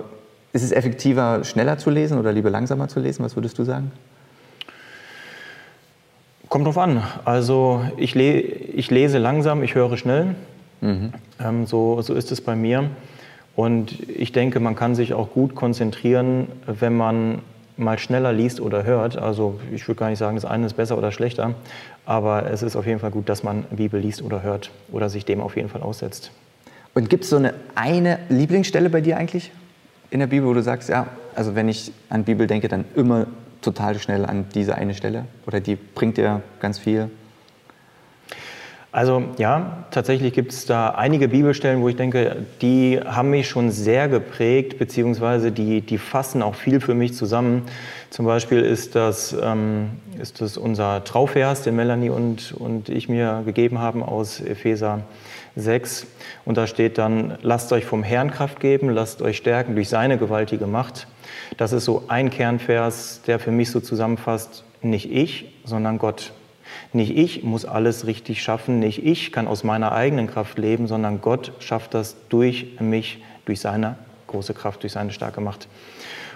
ist 0.53 0.63
es 0.63 0.71
effektiver, 0.71 1.43
schneller 1.43 1.77
zu 1.77 1.89
lesen 1.89 2.17
oder 2.17 2.31
lieber 2.31 2.49
langsamer 2.49 2.87
zu 2.87 2.99
lesen? 2.99 3.25
Was 3.25 3.35
würdest 3.35 3.57
du 3.57 3.63
sagen? 3.63 3.91
Kommt 6.55 6.67
drauf 6.67 6.77
an. 6.77 7.03
Also 7.25 7.83
ich, 7.97 8.15
le 8.15 8.39
ich 8.39 8.89
lese 8.89 9.17
langsam, 9.17 9.61
ich 9.61 9.75
höre 9.75 9.97
schnell. 9.97 10.35
Mhm. 10.79 11.11
Ähm, 11.43 11.65
so, 11.65 12.01
so 12.01 12.13
ist 12.13 12.31
es 12.31 12.39
bei 12.39 12.55
mir. 12.55 12.91
Und 13.57 14.07
ich 14.07 14.31
denke, 14.31 14.61
man 14.61 14.73
kann 14.73 14.95
sich 14.95 15.13
auch 15.13 15.33
gut 15.33 15.53
konzentrieren, 15.53 16.47
wenn 16.65 16.95
man 16.95 17.39
mal 17.75 17.99
schneller 17.99 18.31
liest 18.31 18.61
oder 18.61 18.85
hört. 18.85 19.17
Also 19.17 19.59
ich 19.73 19.85
würde 19.85 19.99
gar 19.99 20.09
nicht 20.09 20.19
sagen, 20.19 20.37
das 20.37 20.45
eine 20.45 20.67
ist 20.67 20.77
besser 20.77 20.97
oder 20.97 21.11
schlechter, 21.11 21.55
aber 22.05 22.49
es 22.49 22.63
ist 22.63 22.77
auf 22.77 22.87
jeden 22.87 23.01
Fall 23.01 23.11
gut, 23.11 23.27
dass 23.27 23.43
man 23.43 23.65
Bibel 23.71 23.99
liest 23.99 24.21
oder 24.21 24.41
hört 24.41 24.71
oder 24.93 25.09
sich 25.09 25.25
dem 25.25 25.41
auf 25.41 25.57
jeden 25.57 25.67
Fall 25.67 25.81
aussetzt. 25.81 26.31
Und 26.93 27.09
gibt 27.09 27.25
es 27.25 27.31
so 27.31 27.35
eine, 27.35 27.53
eine 27.75 28.19
Lieblingsstelle 28.29 28.89
bei 28.89 29.01
dir 29.01 29.17
eigentlich 29.17 29.51
in 30.09 30.21
der 30.21 30.27
Bibel, 30.27 30.47
wo 30.47 30.53
du 30.53 30.63
sagst, 30.63 30.87
ja, 30.87 31.07
also 31.35 31.53
wenn 31.53 31.67
ich 31.67 31.91
an 32.07 32.23
Bibel 32.23 32.47
denke, 32.47 32.69
dann 32.69 32.85
immer 32.95 33.27
total 33.61 33.99
schnell 33.99 34.25
an 34.25 34.45
diese 34.53 34.75
eine 34.75 34.93
Stelle 34.93 35.25
oder 35.45 35.59
die 35.59 35.75
bringt 35.75 36.17
dir 36.17 36.41
ganz 36.59 36.79
viel? 36.79 37.09
Also 38.95 39.23
ja, 39.37 39.83
tatsächlich 39.91 40.31
gibt 40.31 40.53
es 40.53 40.65
da 40.65 40.91
einige 40.91 41.27
Bibelstellen, 41.27 41.81
wo 41.81 41.89
ich 41.89 41.97
denke, 41.97 42.45
die 42.61 42.97
haben 43.05 43.29
mich 43.29 43.49
schon 43.49 43.69
sehr 43.69 44.07
geprägt, 44.07 44.79
beziehungsweise 44.79 45.51
die, 45.51 45.81
die 45.81 45.97
fassen 45.97 46.41
auch 46.41 46.55
viel 46.55 46.79
für 46.79 46.93
mich 46.93 47.13
zusammen. 47.13 47.63
Zum 48.09 48.25
Beispiel 48.25 48.61
ist 48.61 48.95
das, 48.95 49.35
ähm, 49.43 49.99
ist 50.21 50.39
das 50.39 50.55
unser 50.55 51.03
Trauvers, 51.03 51.63
den 51.63 51.75
Melanie 51.75 52.09
und, 52.09 52.53
und 52.53 52.87
ich 52.87 53.09
mir 53.09 53.43
gegeben 53.45 53.79
haben 53.79 54.01
aus 54.01 54.39
Epheser 54.39 55.01
6. 55.55 56.07
Und 56.43 56.57
da 56.57 56.67
steht 56.67 56.97
dann, 56.97 57.37
lasst 57.41 57.71
euch 57.71 57.85
vom 57.85 58.03
Herrn 58.03 58.31
Kraft 58.31 58.59
geben, 58.59 58.89
lasst 58.89 59.21
euch 59.21 59.37
stärken 59.37 59.75
durch 59.75 59.89
seine 59.89 60.17
gewaltige 60.17 60.67
Macht. 60.67 61.07
Das 61.57 61.71
ist 61.71 61.85
so 61.85 62.03
ein 62.07 62.29
Kernvers, 62.29 63.21
der 63.25 63.39
für 63.39 63.51
mich 63.51 63.71
so 63.71 63.79
zusammenfasst, 63.79 64.63
nicht 64.81 65.11
ich, 65.11 65.53
sondern 65.63 65.97
Gott. 65.97 66.33
Nicht 66.93 67.15
ich 67.15 67.43
muss 67.43 67.65
alles 67.65 68.05
richtig 68.05 68.41
schaffen, 68.41 68.79
nicht 68.79 69.05
ich 69.05 69.31
kann 69.31 69.47
aus 69.47 69.63
meiner 69.63 69.91
eigenen 69.91 70.27
Kraft 70.27 70.57
leben, 70.57 70.87
sondern 70.87 71.21
Gott 71.21 71.51
schafft 71.59 71.93
das 71.93 72.15
durch 72.29 72.79
mich, 72.79 73.23
durch 73.45 73.59
seine 73.59 73.95
große 74.27 74.53
Kraft, 74.53 74.83
durch 74.83 74.93
seine 74.93 75.11
starke 75.11 75.41
Macht. 75.41 75.67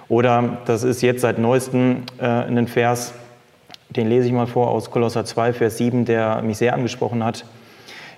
Oder 0.08 0.60
das 0.66 0.84
ist 0.84 1.02
jetzt 1.02 1.22
seit 1.22 1.38
neuestem 1.38 2.04
äh, 2.20 2.26
ein 2.26 2.68
Vers, 2.68 3.14
den 3.90 4.08
lese 4.08 4.28
ich 4.28 4.34
mal 4.34 4.48
vor 4.48 4.70
aus 4.70 4.92
Kolosser 4.92 5.26
2, 5.26 5.54
Vers 5.54 5.78
7, 5.78 6.06
der 6.06 6.42
mich 6.42 6.58
sehr 6.58 6.74
angesprochen 6.74 7.24
hat. 7.24 7.46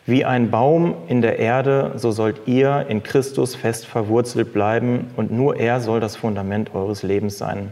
Wie 0.08 0.26
ein 0.26 0.50
Baum 0.50 0.96
in 1.08 1.22
der 1.22 1.38
Erde, 1.38 1.92
so 1.96 2.10
sollt 2.10 2.48
ihr 2.48 2.88
in 2.90 3.04
Christus 3.04 3.54
fest 3.54 3.86
verwurzelt 3.86 4.52
bleiben 4.52 5.08
und 5.16 5.32
nur 5.32 5.58
er 5.58 5.80
soll 5.80 6.00
das 6.00 6.16
Fundament 6.16 6.74
eures 6.74 7.04
Lebens 7.04 7.38
sein. 7.38 7.72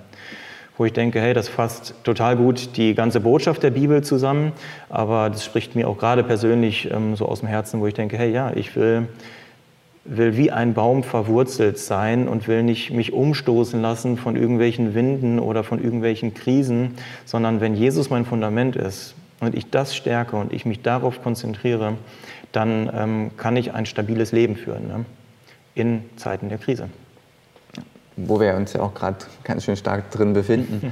Wo 0.78 0.86
ich 0.86 0.94
denke, 0.94 1.20
hey, 1.20 1.34
das 1.34 1.50
fasst 1.50 1.96
total 2.04 2.38
gut 2.38 2.78
die 2.78 2.94
ganze 2.94 3.20
Botschaft 3.20 3.64
der 3.64 3.72
Bibel 3.72 4.04
zusammen, 4.04 4.52
aber 4.90 5.32
das 5.32 5.44
spricht 5.44 5.76
mir 5.76 5.90
auch 5.90 5.98
gerade 5.98 6.24
persönlich 6.24 6.92
ähm, 6.92 7.16
so 7.16 7.26
aus 7.26 7.40
dem 7.40 7.50
Herzen, 7.50 7.82
wo 7.82 7.88
ich 7.88 7.96
denke, 7.96 8.16
hey, 8.16 8.32
ja, 8.32 8.52
ich 8.54 8.76
will, 8.76 9.08
will 10.06 10.38
wie 10.38 10.52
ein 10.52 10.76
Baum 10.76 11.02
verwurzelt 11.02 11.80
sein 11.80 12.28
und 12.28 12.48
will 12.48 12.62
nicht 12.62 12.92
mich 12.92 13.12
umstoßen 13.12 13.82
lassen 13.82 14.18
von 14.18 14.36
irgendwelchen 14.36 14.94
Winden 14.94 15.40
oder 15.40 15.64
von 15.64 15.84
irgendwelchen 15.84 16.36
Krisen, 16.36 16.94
sondern 17.26 17.60
wenn 17.60 17.74
Jesus 17.74 18.12
mein 18.12 18.24
Fundament 18.24 18.76
ist 18.76 19.16
und 19.40 19.56
ich 19.56 19.70
das 19.70 19.96
stärke 19.96 20.36
und 20.36 20.54
ich 20.54 20.66
mich 20.66 20.82
darauf 20.82 21.22
konzentriere, 21.22 21.98
dann 22.52 22.90
ähm, 22.94 23.32
kann 23.38 23.56
ich 23.56 23.74
ein 23.74 23.86
stabiles 23.86 24.32
Leben 24.32 24.56
führen 24.56 24.88
ne? 24.88 25.06
in 25.76 26.04
Zeiten 26.18 26.50
der 26.50 26.58
Krise 26.58 26.90
wo 28.28 28.40
wir 28.40 28.56
uns 28.56 28.74
ja 28.74 28.82
auch 28.82 28.94
gerade 28.94 29.18
ganz 29.44 29.64
schön 29.64 29.76
stark 29.76 30.12
drin 30.12 30.34
befinden. 30.34 30.92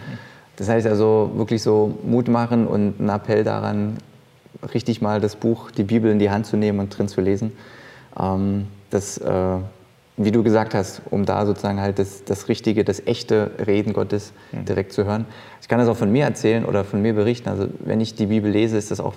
Das 0.56 0.70
heißt 0.70 0.88
also 0.88 1.32
wirklich 1.36 1.62
so 1.62 2.00
Mut 2.04 2.28
machen 2.28 2.66
und 2.66 3.00
ein 3.00 3.10
Appell 3.10 3.44
daran, 3.44 3.98
richtig 4.74 5.02
mal 5.02 5.22
das 5.22 5.36
Buch, 5.36 5.70
die 5.70 5.84
Bibel 5.84 6.12
in 6.12 6.20
die 6.20 6.32
Hand 6.32 6.48
zu 6.48 6.58
nehmen 6.58 6.80
und 6.80 6.98
drin 6.98 7.08
zu 7.08 7.22
lesen. 7.22 7.52
Ähm, 8.20 8.68
das, 8.90 9.20
äh, 9.20 9.58
wie 10.18 10.32
du 10.32 10.44
gesagt 10.44 10.74
hast, 10.74 11.02
um 11.12 11.26
da 11.26 11.46
sozusagen 11.46 11.80
halt 11.80 12.00
das, 12.00 12.24
das 12.24 12.50
richtige, 12.50 12.84
das 12.84 13.06
echte 13.06 13.52
Reden 13.66 13.94
Gottes 13.94 14.34
hm. 14.52 14.66
direkt 14.66 14.92
zu 14.92 15.06
hören. 15.06 15.26
Ich 15.62 15.68
kann 15.68 15.80
das 15.80 15.88
auch 15.88 15.98
von 15.98 16.12
mir 16.12 16.26
erzählen 16.26 16.66
oder 16.66 16.84
von 16.84 17.02
mir 17.02 17.14
berichten. 17.14 17.50
Also 17.50 17.68
wenn 17.80 18.02
ich 18.02 18.16
die 18.16 18.26
Bibel 18.26 18.52
lese, 18.52 18.78
ist 18.78 18.90
das 18.90 19.00
auch 19.00 19.14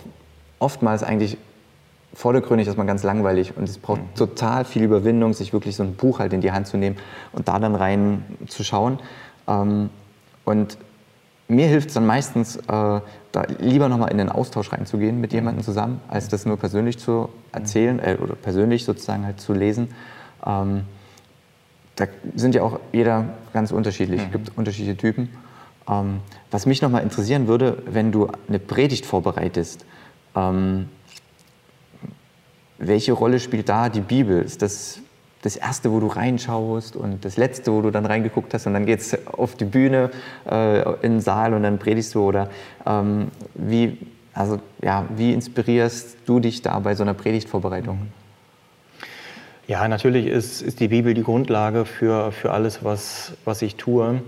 oftmals 0.59 1.03
eigentlich 1.03 1.39
vordergründig 2.13 2.77
man 2.77 2.87
ganz 2.87 3.03
langweilig 3.03 3.57
und 3.57 3.69
es 3.69 3.79
braucht 3.79 4.01
mhm. 4.01 4.15
total 4.15 4.65
viel 4.65 4.83
Überwindung, 4.83 5.33
sich 5.33 5.53
wirklich 5.53 5.77
so 5.77 5.83
ein 5.83 5.95
Buch 5.95 6.19
halt 6.19 6.33
in 6.33 6.41
die 6.41 6.53
Hand 6.53 6.67
zu 6.67 6.77
nehmen 6.77 6.97
und 7.33 7.49
da 7.49 7.59
dann 7.59 7.75
rein 7.75 8.25
zu 8.49 8.65
schauen. 8.65 8.99
Ähm, 9.49 9.91
und 10.45 10.77
mir 11.49 11.67
hilft 11.67 11.89
es 11.89 11.95
dann 11.95 12.07
meistens, 12.07 12.57
äh, 12.57 12.61
da 12.69 13.03
lieber 13.59 13.89
nochmal 13.89 14.11
in 14.11 14.19
den 14.19 14.29
Austausch 14.29 14.73
reinzugehen 14.73 15.21
mit 15.21 15.33
jemandem 15.33 15.65
zusammen, 15.65 16.01
als 16.09 16.29
das 16.29 16.47
nur 16.47 16.57
persönlich 16.57 16.99
zu 16.99 17.29
erzählen 17.53 18.01
äh, 18.01 18.17
oder 18.21 18.35
persönlich 18.35 18.85
sozusagen 18.85 19.25
halt 19.25 19.41
zu 19.41 19.53
lesen. 19.53 19.89
Ähm, 20.45 20.85
da 21.97 22.07
sind 22.35 22.55
ja 22.55 22.63
auch 22.63 22.81
jeder 22.93 23.27
ganz 23.53 23.73
unterschiedlich, 23.73 24.21
es 24.21 24.27
mhm. 24.29 24.33
gibt 24.33 24.57
unterschiedliche 24.57 24.97
Typen. 24.97 25.31
Ähm, 25.89 26.21
was 26.51 26.67
mich 26.67 26.83
nochmal 26.83 27.03
interessieren 27.03 27.47
würde, 27.47 27.83
wenn 27.87 28.13
du 28.13 28.29
eine 28.49 28.59
Predigt 28.59 29.07
vorbereitest, 29.07 29.85
ähm, 30.35 30.89
welche 32.79 33.13
Rolle 33.13 33.41
spielt 33.41 33.69
da 33.69 33.89
die 33.89 34.01
Bibel? 34.01 34.43
Ist 34.43 34.63
das 34.63 35.01
das 35.43 35.57
erste, 35.57 35.91
wo 35.91 36.01
du 36.01 36.07
reinschaust 36.07 36.97
und 36.97 37.25
das 37.25 37.37
letzte, 37.37 37.73
wo 37.73 37.81
du 37.81 37.91
dann 37.91 38.05
reingeguckt 38.05 38.53
hast 38.53 38.67
und 38.67 38.75
dann 38.75 38.85
geht 38.85 39.01
es 39.01 39.27
auf 39.27 39.57
die 39.57 39.65
Bühne, 39.65 40.11
äh, 40.49 40.83
in 40.97 41.13
den 41.13 41.21
Saal 41.21 41.55
und 41.55 41.63
dann 41.63 41.79
predigst 41.79 42.15
du 42.15 42.23
oder 42.23 42.51
ähm, 42.87 43.29
wie, 43.55 43.97
also, 44.35 44.59
ja, 44.83 45.07
wie 45.17 45.33
inspirierst 45.33 46.19
du 46.27 46.41
dich 46.41 46.61
da 46.63 46.79
bei 46.79 46.95
so 46.95 47.03
einer 47.03 47.15
Predigtvorbereitung? 47.15 48.09
Ja, 49.71 49.87
natürlich 49.87 50.27
ist, 50.27 50.63
ist 50.63 50.81
die 50.81 50.89
Bibel 50.89 51.15
die 51.15 51.23
Grundlage 51.23 51.85
für, 51.85 52.33
für 52.33 52.51
alles, 52.51 52.83
was, 52.83 53.35
was 53.45 53.63
ich 53.63 53.77
tue. 53.77 54.21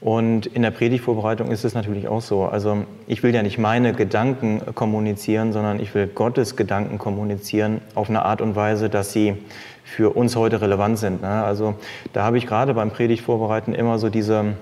Und 0.00 0.46
in 0.46 0.62
der 0.62 0.70
Predigtvorbereitung 0.70 1.50
ist 1.50 1.66
es 1.66 1.74
natürlich 1.74 2.08
auch 2.08 2.22
so. 2.22 2.46
Also 2.46 2.86
ich 3.06 3.22
will 3.22 3.34
ja 3.34 3.42
nicht 3.42 3.58
meine 3.58 3.92
Gedanken 3.92 4.62
kommunizieren, 4.74 5.52
sondern 5.52 5.80
ich 5.80 5.94
will 5.94 6.06
Gottes 6.06 6.56
Gedanken 6.56 6.96
kommunizieren 6.96 7.82
auf 7.94 8.08
eine 8.08 8.24
Art 8.24 8.40
und 8.40 8.56
Weise, 8.56 8.88
dass 8.88 9.12
sie 9.12 9.36
für 9.84 10.16
uns 10.16 10.34
heute 10.34 10.62
relevant 10.62 10.98
sind. 10.98 11.20
Ne? 11.20 11.28
Also 11.28 11.74
da 12.14 12.22
habe 12.22 12.38
ich 12.38 12.46
gerade 12.46 12.72
beim 12.72 12.90
Predigtvorbereiten 12.90 13.74
immer 13.74 13.98
so 13.98 14.08
diese 14.08 14.54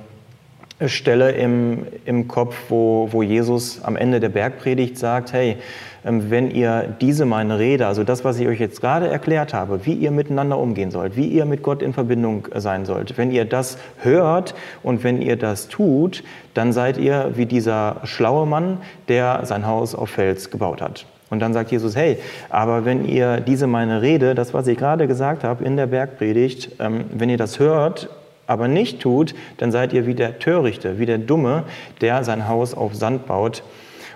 Stelle 0.86 1.32
im, 1.32 1.86
im 2.04 2.28
Kopf, 2.28 2.54
wo, 2.68 3.08
wo 3.10 3.22
Jesus 3.22 3.82
am 3.82 3.96
Ende 3.96 4.20
der 4.20 4.28
Bergpredigt 4.28 4.96
sagt, 4.96 5.32
hey, 5.32 5.56
ähm, 6.04 6.30
wenn 6.30 6.50
ihr 6.50 6.94
diese 7.00 7.24
meine 7.24 7.58
Rede, 7.58 7.86
also 7.86 8.04
das, 8.04 8.24
was 8.24 8.38
ich 8.38 8.46
euch 8.46 8.60
jetzt 8.60 8.80
gerade 8.80 9.08
erklärt 9.08 9.54
habe, 9.54 9.84
wie 9.86 9.94
ihr 9.94 10.12
miteinander 10.12 10.58
umgehen 10.58 10.90
sollt, 10.90 11.16
wie 11.16 11.26
ihr 11.26 11.44
mit 11.44 11.62
Gott 11.62 11.82
in 11.82 11.92
Verbindung 11.92 12.46
sein 12.54 12.84
sollt, 12.84 13.18
wenn 13.18 13.32
ihr 13.32 13.44
das 13.44 13.78
hört 13.98 14.54
und 14.82 15.02
wenn 15.02 15.20
ihr 15.20 15.36
das 15.36 15.68
tut, 15.68 16.22
dann 16.54 16.72
seid 16.72 16.96
ihr 16.98 17.32
wie 17.34 17.46
dieser 17.46 17.96
schlaue 18.04 18.46
Mann, 18.46 18.78
der 19.08 19.40
sein 19.44 19.66
Haus 19.66 19.94
auf 19.94 20.10
Fels 20.10 20.50
gebaut 20.50 20.80
hat. 20.80 21.06
Und 21.30 21.40
dann 21.40 21.52
sagt 21.52 21.70
Jesus, 21.70 21.94
hey, 21.94 22.18
aber 22.48 22.84
wenn 22.84 23.04
ihr 23.04 23.40
diese 23.40 23.66
meine 23.66 24.00
Rede, 24.00 24.34
das, 24.34 24.54
was 24.54 24.66
ich 24.66 24.78
gerade 24.78 25.06
gesagt 25.06 25.44
habe 25.44 25.64
in 25.64 25.76
der 25.76 25.86
Bergpredigt, 25.86 26.76
ähm, 26.78 27.04
wenn 27.12 27.28
ihr 27.28 27.36
das 27.36 27.58
hört, 27.58 28.08
aber 28.48 28.66
nicht 28.66 29.00
tut, 29.00 29.36
dann 29.58 29.70
seid 29.70 29.92
ihr 29.92 30.06
wie 30.06 30.14
der 30.14 30.40
Törichte, 30.40 30.98
wie 30.98 31.06
der 31.06 31.18
Dumme, 31.18 31.64
der 32.00 32.24
sein 32.24 32.48
Haus 32.48 32.74
auf 32.74 32.94
Sand 32.94 33.26
baut. 33.26 33.62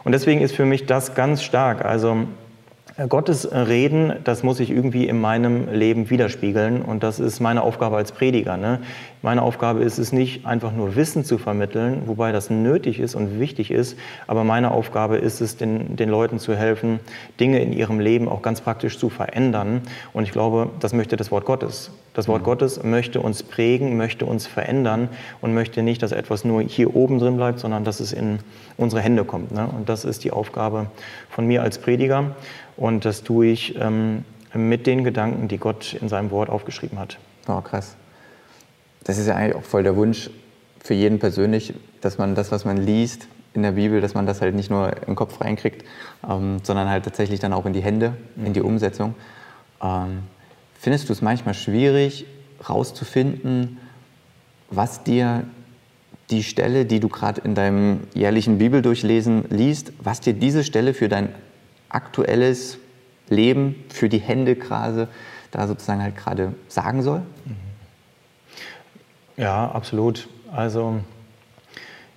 Und 0.03 0.11
deswegen 0.13 0.41
ist 0.41 0.57
für 0.57 0.65
mich 0.65 0.87
das 0.87 1.15
ganz 1.15 1.45
stark. 1.45 1.85
Also 1.85 2.27
äh, 2.97 3.07
Gottes 3.09 3.51
Reden, 3.53 4.15
das 4.25 4.43
muss 4.43 4.61
ich 4.61 4.71
irgendwie 4.71 5.07
in 5.07 5.21
meinem 5.21 5.73
Leben 5.73 6.11
widerspiegeln 6.11 6.83
und 6.83 7.03
das 7.03 7.21
ist 7.21 7.41
meine 7.41 7.63
Aufgabe 7.63 7.97
als 7.97 8.13
Prediger. 8.13 8.57
Ne? 8.57 8.81
Meine 9.23 9.43
Aufgabe 9.43 9.83
ist 9.83 9.99
es 9.99 10.13
nicht, 10.13 10.47
einfach 10.47 10.73
nur 10.73 10.97
Wissen 10.97 11.25
zu 11.25 11.39
vermitteln, 11.39 12.03
wobei 12.07 12.33
das 12.33 12.51
nötig 12.51 12.99
ist 13.01 13.15
und 13.15 13.39
wichtig 13.39 13.71
ist, 13.71 13.97
aber 14.27 14.45
meine 14.45 14.73
Aufgabe 14.73 15.17
ist 15.19 15.41
es, 15.41 15.57
den, 15.57 15.97
den 15.97 16.09
Leuten 16.09 16.39
zu 16.39 16.57
helfen, 16.57 17.01
Dinge 17.39 17.61
in 17.61 17.73
ihrem 17.73 18.01
Leben 18.01 18.29
auch 18.29 18.43
ganz 18.43 18.61
praktisch 18.61 18.99
zu 18.99 19.09
verändern 19.09 19.83
und 20.13 20.25
ich 20.25 20.33
glaube, 20.33 20.71
das 20.81 20.93
möchte 20.93 21.17
das 21.17 21.31
Wort 21.31 21.45
Gottes. 21.45 21.91
Das 22.15 22.29
Wort. 22.29 22.45
Gottes 22.45 22.83
möchte 22.83 23.21
uns 23.21 23.43
prägen, 23.43 23.97
möchte 23.97 24.27
uns 24.27 24.47
verändern 24.47 25.09
und 25.41 25.55
möchte 25.55 25.83
nicht, 25.83 26.03
dass 26.03 26.13
etwas 26.13 26.45
nur 26.45 26.61
hier 26.61 26.95
oben 26.95 27.19
drin 27.19 27.37
bleibt, 27.37 27.59
sondern 27.59 27.85
dass 27.85 28.01
es 28.01 28.13
in 28.13 28.41
unsere 28.77 29.01
Hände 29.01 29.25
kommt. 29.25 29.53
Ne? 29.53 29.67
Und 29.67 29.89
das 29.89 30.05
ist 30.05 30.23
die 30.25 30.31
Aufgabe 30.31 30.89
von 31.31 31.47
mir 31.47 31.63
als 31.63 31.79
Prediger. 31.79 32.37
Und 32.77 33.07
das 33.07 33.23
tue 33.23 33.47
ich 33.47 33.81
ähm, 33.81 34.25
mit 34.53 34.87
den 34.87 35.05
Gedanken, 35.05 35.49
die 35.49 35.57
Gott 35.57 35.95
in 35.95 36.09
seinem 36.09 36.31
Wort 36.31 36.51
aufgeschrieben 36.51 36.99
hat. 36.99 37.19
Oh, 37.49 37.61
krass. 37.63 37.97
Das 39.05 39.17
ist 39.17 39.27
ja 39.27 39.35
eigentlich 39.35 39.57
auch 39.57 39.65
voll 39.65 39.83
der 39.83 39.97
Wunsch 39.97 40.31
für 40.81 40.95
jeden 40.95 41.19
persönlich, 41.19 41.73
dass 42.03 42.19
man 42.19 42.35
das, 42.35 42.53
was 42.53 42.65
man 42.65 42.77
liest 42.77 43.27
in 43.55 43.63
der 43.63 43.73
Bibel, 43.73 44.01
dass 44.01 44.15
man 44.15 44.27
das 44.27 44.41
halt 44.41 44.55
nicht 44.55 44.71
nur 44.71 44.93
im 45.07 45.15
Kopf 45.15 45.41
reinkriegt, 45.41 45.85
ähm, 46.29 46.59
sondern 46.63 46.89
halt 46.89 47.05
tatsächlich 47.05 47.41
dann 47.41 47.53
auch 47.53 47.65
in 47.65 47.73
die 47.73 47.83
Hände, 47.83 48.15
in 48.37 48.53
die 48.53 48.61
mhm. 48.61 48.67
Umsetzung. 48.67 49.15
Ähm, 49.83 50.25
findest 50.83 51.09
du 51.09 51.13
es 51.13 51.23
manchmal 51.23 51.55
schwierig, 51.55 52.27
rauszufinden, 52.69 53.79
was 54.69 55.05
dir 55.05 55.45
die 56.31 56.43
Stelle, 56.43 56.87
die 56.87 56.99
du 56.99 57.09
gerade 57.09 57.41
in 57.43 57.55
deinem 57.55 58.01
jährlichen 58.15 58.59
Bibeldurchlesen 58.59 59.45
liest, 59.49 59.93
was 60.03 60.19
dir 60.19 60.33
diese 60.33 60.65
Stelle 60.65 60.93
für 60.93 61.09
dein 61.09 61.29
aktuelles 61.89 62.79
Leben, 63.29 63.77
für 63.91 64.09
die 64.09 64.19
Hände 64.19 64.57
gerade, 64.57 65.07
da 65.53 65.69
sozusagen 65.69 66.03
halt 66.03 66.17
gerade 66.17 66.53
sagen 66.67 67.03
soll? 67.03 67.23
Ja, 69.37 69.71
absolut. 69.71 70.29
Also 70.51 70.99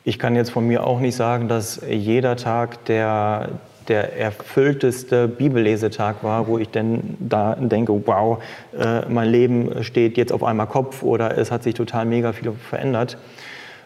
ich 0.04 0.18
kann 0.18 0.36
jetzt 0.36 0.50
von 0.50 0.66
mir 0.66 0.88
auch 0.88 1.00
nicht 1.00 1.16
sagen, 1.16 1.48
dass 1.48 1.82
jeder 1.88 2.36
Tag 2.36 2.84
der, 2.86 3.60
der 3.88 4.18
erfüllteste 4.18 5.28
Bibellesetag 5.28 6.24
war, 6.24 6.48
wo 6.48 6.58
ich 6.58 6.70
dann 6.70 7.18
da 7.20 7.56
denke, 7.56 8.06
wow, 8.06 8.44
äh, 8.78 9.02
mein 9.10 9.30
Leben 9.30 9.84
steht 9.84 10.18
jetzt 10.18 10.32
auf 10.32 10.44
einmal 10.44 10.68
Kopf 10.68 11.04
oder 11.04 11.38
es 11.38 11.52
hat 11.52 11.64
sich 11.64 11.76
total 11.76 12.06
mega 12.06 12.34
viel 12.34 12.52
verändert. 12.52 13.18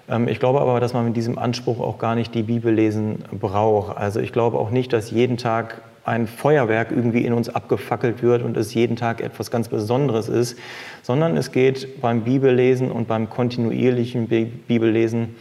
Ähm, 0.09 0.27
ich 0.27 0.39
glaube 0.39 0.61
aber, 0.61 0.79
dass 0.79 0.93
man 0.93 1.05
mit 1.05 1.17
diesem 1.17 1.37
Anspruch 1.37 1.79
auch 1.79 1.97
gar 1.97 2.15
nicht 2.15 2.33
die 2.33 2.43
Bibel 2.43 2.73
lesen 2.73 3.23
braucht. 3.31 3.97
Also 3.97 4.19
ich 4.19 4.33
glaube 4.33 4.57
auch 4.57 4.71
nicht, 4.71 4.91
dass 4.93 5.11
jeden 5.11 5.37
Tag 5.37 5.81
ein 6.05 6.27
Feuerwerk 6.27 6.91
irgendwie 6.91 7.25
in 7.25 7.33
uns 7.33 7.49
abgefackelt 7.49 8.23
wird 8.23 8.41
und 8.41 8.57
es 8.57 8.73
jeden 8.73 8.95
Tag 8.95 9.21
etwas 9.21 9.51
ganz 9.51 9.67
Besonderes 9.67 10.27
ist, 10.27 10.57
sondern 11.03 11.37
es 11.37 11.51
geht 11.51 12.01
beim 12.01 12.21
Bibellesen 12.21 12.91
und 12.91 13.07
beim 13.07 13.29
kontinuierlichen 13.29 14.27
Bibellesen 14.27 15.35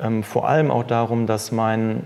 ähm, 0.00 0.22
vor 0.22 0.48
allem 0.48 0.70
auch 0.70 0.84
darum, 0.84 1.26
dass 1.26 1.52
mein 1.52 2.04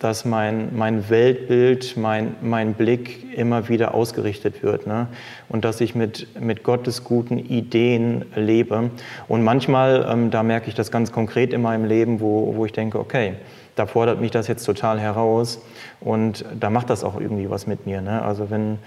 dass 0.00 0.24
mein, 0.24 0.74
mein 0.74 1.10
Weltbild, 1.10 1.96
mein, 1.98 2.34
mein 2.40 2.72
Blick 2.72 3.36
immer 3.36 3.68
wieder 3.68 3.94
ausgerichtet 3.94 4.62
wird 4.62 4.86
ne? 4.86 5.08
und 5.50 5.64
dass 5.64 5.80
ich 5.82 5.94
mit, 5.94 6.40
mit 6.40 6.64
Gottes 6.64 7.04
guten 7.04 7.38
Ideen 7.38 8.24
lebe. 8.34 8.90
Und 9.28 9.44
manchmal, 9.44 10.08
ähm, 10.10 10.30
da 10.30 10.42
merke 10.42 10.68
ich 10.68 10.74
das 10.74 10.90
ganz 10.90 11.12
konkret 11.12 11.52
in 11.52 11.60
meinem 11.60 11.84
Leben, 11.84 12.20
wo, 12.20 12.56
wo 12.56 12.64
ich 12.64 12.72
denke, 12.72 12.98
okay, 12.98 13.34
da 13.80 13.86
fordert 13.86 14.20
mich 14.20 14.30
das 14.30 14.46
jetzt 14.46 14.64
total 14.64 15.00
heraus 15.00 15.58
und 16.00 16.44
da 16.58 16.68
macht 16.68 16.90
das 16.90 17.02
auch 17.02 17.18
irgendwie 17.18 17.48
was 17.48 17.66
mit 17.66 17.86
mir. 17.86 18.02
Ne? 18.02 18.20
Also 18.20 18.50
wenn, 18.50 18.78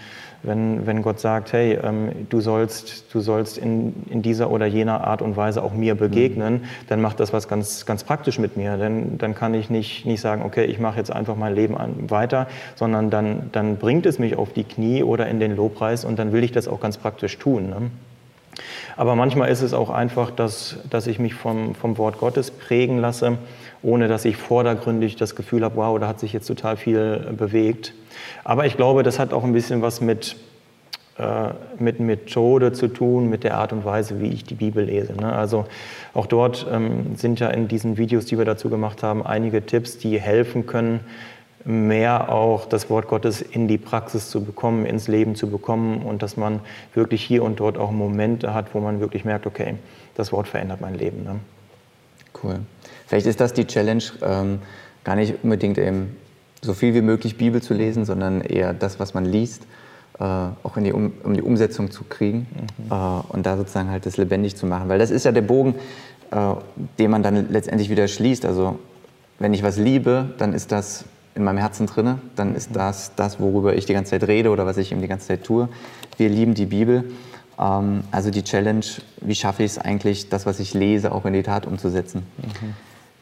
wenn, 0.44 0.86
wenn 0.86 1.02
Gott 1.02 1.20
sagt, 1.20 1.52
hey, 1.52 1.80
ähm, 1.82 2.28
du 2.30 2.42
sollst, 2.42 3.12
du 3.12 3.20
sollst 3.22 3.58
in, 3.58 4.06
in 4.12 4.22
dieser 4.22 4.52
oder 4.52 4.68
jener 4.68 5.04
Art 5.04 5.24
und 5.24 5.36
Weise 5.36 5.64
auch 5.64 5.74
mir 5.74 5.96
begegnen, 5.96 6.54
mhm. 6.54 6.66
dann 6.90 7.02
macht 7.02 7.20
das 7.20 7.34
was 7.34 7.48
ganz, 7.48 7.88
ganz 7.88 8.04
praktisch 8.04 8.38
mit 8.38 8.56
mir. 8.56 8.78
Denn 8.78 9.18
dann 9.18 9.34
kann 9.34 9.56
ich 9.56 9.72
nicht, 9.72 10.06
nicht 10.06 10.22
sagen, 10.22 10.44
okay, 10.46 10.66
ich 10.66 10.78
mache 10.78 11.00
jetzt 11.00 11.12
einfach 11.12 11.36
mein 11.36 11.56
Leben 11.56 11.76
an, 11.76 12.12
weiter, 12.12 12.46
sondern 12.76 13.10
dann, 13.10 13.50
dann 13.52 13.78
bringt 13.78 14.06
es 14.06 14.20
mich 14.20 14.36
auf 14.36 14.54
die 14.54 14.64
Knie 14.64 15.02
oder 15.02 15.28
in 15.28 15.40
den 15.40 15.56
Lobpreis 15.56 16.06
und 16.06 16.20
dann 16.20 16.32
will 16.34 16.44
ich 16.44 16.52
das 16.52 16.68
auch 16.68 16.80
ganz 16.80 16.98
praktisch 16.98 17.40
tun. 17.40 17.72
Ne? 17.72 17.90
Aber 18.96 19.16
manchmal 19.16 19.50
ist 19.50 19.62
es 19.62 19.74
auch 19.74 19.90
einfach, 19.90 20.30
dass, 20.30 20.78
dass 20.90 21.08
ich 21.08 21.18
mich 21.18 21.34
vom, 21.34 21.74
vom 21.74 21.98
Wort 21.98 22.20
Gottes 22.20 22.52
prägen 22.52 23.00
lasse, 23.00 23.40
ohne 23.84 24.08
dass 24.08 24.26
ich 24.26 24.38
vordergründig 24.38 25.17
das 25.17 25.36
Gefühl 25.36 25.63
habe, 25.63 25.76
wow, 25.76 26.00
da 26.00 26.08
hat 26.08 26.19
sich 26.19 26.34
jetzt 26.34 26.48
total 26.48 26.78
viel 26.78 27.34
bewegt. 27.38 27.93
Aber 28.43 28.65
ich 28.65 28.78
glaube, 28.78 29.04
das 29.04 29.19
hat 29.19 29.34
auch 29.34 29.43
ein 29.43 29.54
bisschen 29.54 29.82
was 29.82 30.02
mit, 30.02 30.38
äh, 31.17 31.50
mit 31.78 32.00
Methode 32.00 32.72
zu 32.72 32.88
tun, 32.88 33.30
mit 33.30 33.43
der 33.43 33.58
Art 33.58 33.74
und 33.74 33.84
Weise, 33.84 34.22
wie 34.22 34.30
ich 34.30 34.46
die 34.46 34.56
Bibel 34.56 34.86
lese. 34.86 35.13
Ne? 35.13 35.32
Also 35.32 35.65
auch 36.13 36.26
dort 36.26 36.65
ähm, 36.72 37.15
sind 37.17 37.41
ja 37.41 37.50
in 37.50 37.67
diesen 37.67 37.98
Videos, 37.98 38.26
die 38.26 38.38
wir 38.38 38.46
dazu 38.46 38.69
gemacht 38.69 39.04
haben, 39.04 39.26
einige 39.26 39.65
Tipps, 39.65 39.98
die 39.98 40.19
helfen 40.19 40.65
können, 40.65 41.02
mehr 41.65 42.30
auch 42.30 42.65
das 42.65 42.89
Wort 42.89 43.08
Gottes 43.08 43.41
in 43.41 43.67
die 43.67 43.78
Praxis 43.78 44.30
zu 44.30 44.43
bekommen, 44.43 44.86
ins 44.86 45.08
Leben 45.08 45.36
zu 45.36 45.50
bekommen 45.50 46.02
und 46.04 46.22
dass 46.22 46.36
man 46.38 46.60
wirklich 46.93 47.24
hier 47.24 47.43
und 47.43 47.60
dort 47.60 47.78
auch 47.78 47.91
Momente 47.91 48.54
hat, 48.54 48.74
wo 48.74 48.80
man 48.80 49.00
wirklich 49.00 49.24
merkt, 49.26 49.46
okay, 49.46 49.76
das 50.15 50.32
Wort 50.32 50.48
verändert 50.48 50.82
mein 50.82 50.96
Leben. 50.96 51.24
Ne? 51.24 51.39
Cool. 52.41 52.60
Vielleicht 53.08 53.26
ist 53.26 53.39
das 53.39 53.54
die 53.54 53.66
Challenge, 53.66 54.04
ähm, 54.22 54.60
gar 55.04 55.16
nicht 55.16 55.44
unbedingt 55.44 55.78
eben 55.78 56.16
so 56.62 56.74
viel 56.74 56.94
wie 56.94 57.02
möglich 57.02 57.38
Bibel 57.38 57.62
zu 57.62 57.74
lesen, 57.74 58.06
sondern 58.06 58.42
eher 58.42 58.74
das, 58.74 59.00
was 59.00 59.13
man 59.13 59.26
liest, 59.26 59.63
äh, 60.20 60.24
auch 60.24 60.78
in 60.78 60.84
die 60.86 60.94
um, 60.94 61.12
um, 61.24 61.34
die 61.34 61.42
Umsetzung 61.42 61.92
zu 61.92 62.04
kriegen 62.04 62.48
mhm. 62.78 62.92
äh, 62.92 62.96
und 63.30 63.46
da 63.46 63.58
sozusagen 63.58 63.89
halt 63.89 64.06
das 64.06 64.18
lebendig 64.18 64.56
zu 64.56 64.66
machen. 64.66 64.89
Weil 64.89 65.00
das 65.00 65.12
ist 65.12 65.26
ja 65.26 65.32
der 65.32 65.42
Bogen, 65.42 65.76
äh, 66.32 66.54
den 67.00 67.12
man 67.12 67.24
dann 67.24 67.50
letztendlich 67.52 67.89
wieder 67.89 68.08
schließt. 68.08 68.46
Also 68.46 68.80
wenn 69.39 69.54
ich 69.54 69.63
was 69.63 69.78
liebe, 69.78 70.34
dann 70.38 70.54
ist 70.54 70.72
das 70.72 71.06
in 71.36 71.44
meinem 71.44 71.58
Herzen 71.58 71.88
drin, 71.88 72.20
dann 72.36 72.56
ist 72.56 72.70
mhm. 72.70 72.76
das 72.76 73.12
das, 73.16 73.39
worüber 73.39 73.76
ich 73.76 73.86
die 73.86 73.94
ganze 73.94 74.12
Zeit 74.12 74.28
rede 74.28 74.50
oder 74.50 74.66
was 74.66 74.78
ich 74.78 74.92
eben 74.92 75.02
die 75.02 75.08
ganze 75.08 75.28
Zeit 75.28 75.44
tue. 75.44 75.68
Wir 76.18 76.30
lieben 76.30 76.54
die 76.54 76.68
Bibel. 76.68 77.12
Ähm, 77.60 78.04
also 78.12 78.30
die 78.30 78.44
Challenge, 78.44 78.86
wie 79.22 79.36
schaffe 79.36 79.63
ich 79.63 79.72
es 79.72 79.78
eigentlich, 79.78 80.30
das, 80.30 80.46
was 80.46 80.60
ich 80.60 80.74
lese, 80.74 81.12
auch 81.12 81.26
in 81.26 81.34
die 81.34 81.44
Tat 81.44 81.66
umzusetzen. 81.66 82.24
Mhm. 82.38 82.74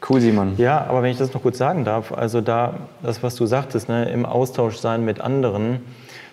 Cool, 0.08 0.20
Simon. 0.20 0.54
Ja, 0.56 0.84
aber 0.86 1.02
wenn 1.02 1.12
ich 1.12 1.18
das 1.18 1.32
noch 1.32 1.42
kurz 1.42 1.58
sagen 1.58 1.84
darf, 1.84 2.12
also 2.12 2.40
da, 2.40 2.74
das, 3.02 3.22
was 3.22 3.36
du 3.36 3.46
sagtest, 3.46 3.88
ne, 3.88 4.10
im 4.10 4.26
Austausch 4.26 4.76
sein 4.76 5.04
mit 5.04 5.20
anderen, 5.20 5.80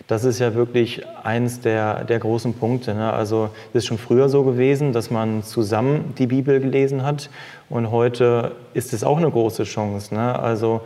das 0.07 0.23
ist 0.23 0.39
ja 0.39 0.55
wirklich 0.55 1.03
eins 1.23 1.61
der, 1.61 2.03
der 2.03 2.17
großen 2.17 2.55
Punkte. 2.55 2.95
Ne? 2.95 3.13
Also 3.13 3.51
es 3.69 3.83
ist 3.83 3.85
schon 3.85 3.99
früher 3.99 4.27
so 4.27 4.43
gewesen, 4.43 4.91
dass 4.91 5.11
man 5.11 5.43
zusammen 5.43 6.15
die 6.17 6.25
Bibel 6.25 6.59
gelesen 6.59 7.03
hat 7.03 7.29
und 7.69 7.91
heute 7.91 8.53
ist 8.73 8.91
es 8.91 9.03
auch 9.03 9.17
eine 9.17 9.29
große 9.29 9.65
Chance. 9.65 10.15
Ne? 10.15 10.39
Also 10.39 10.81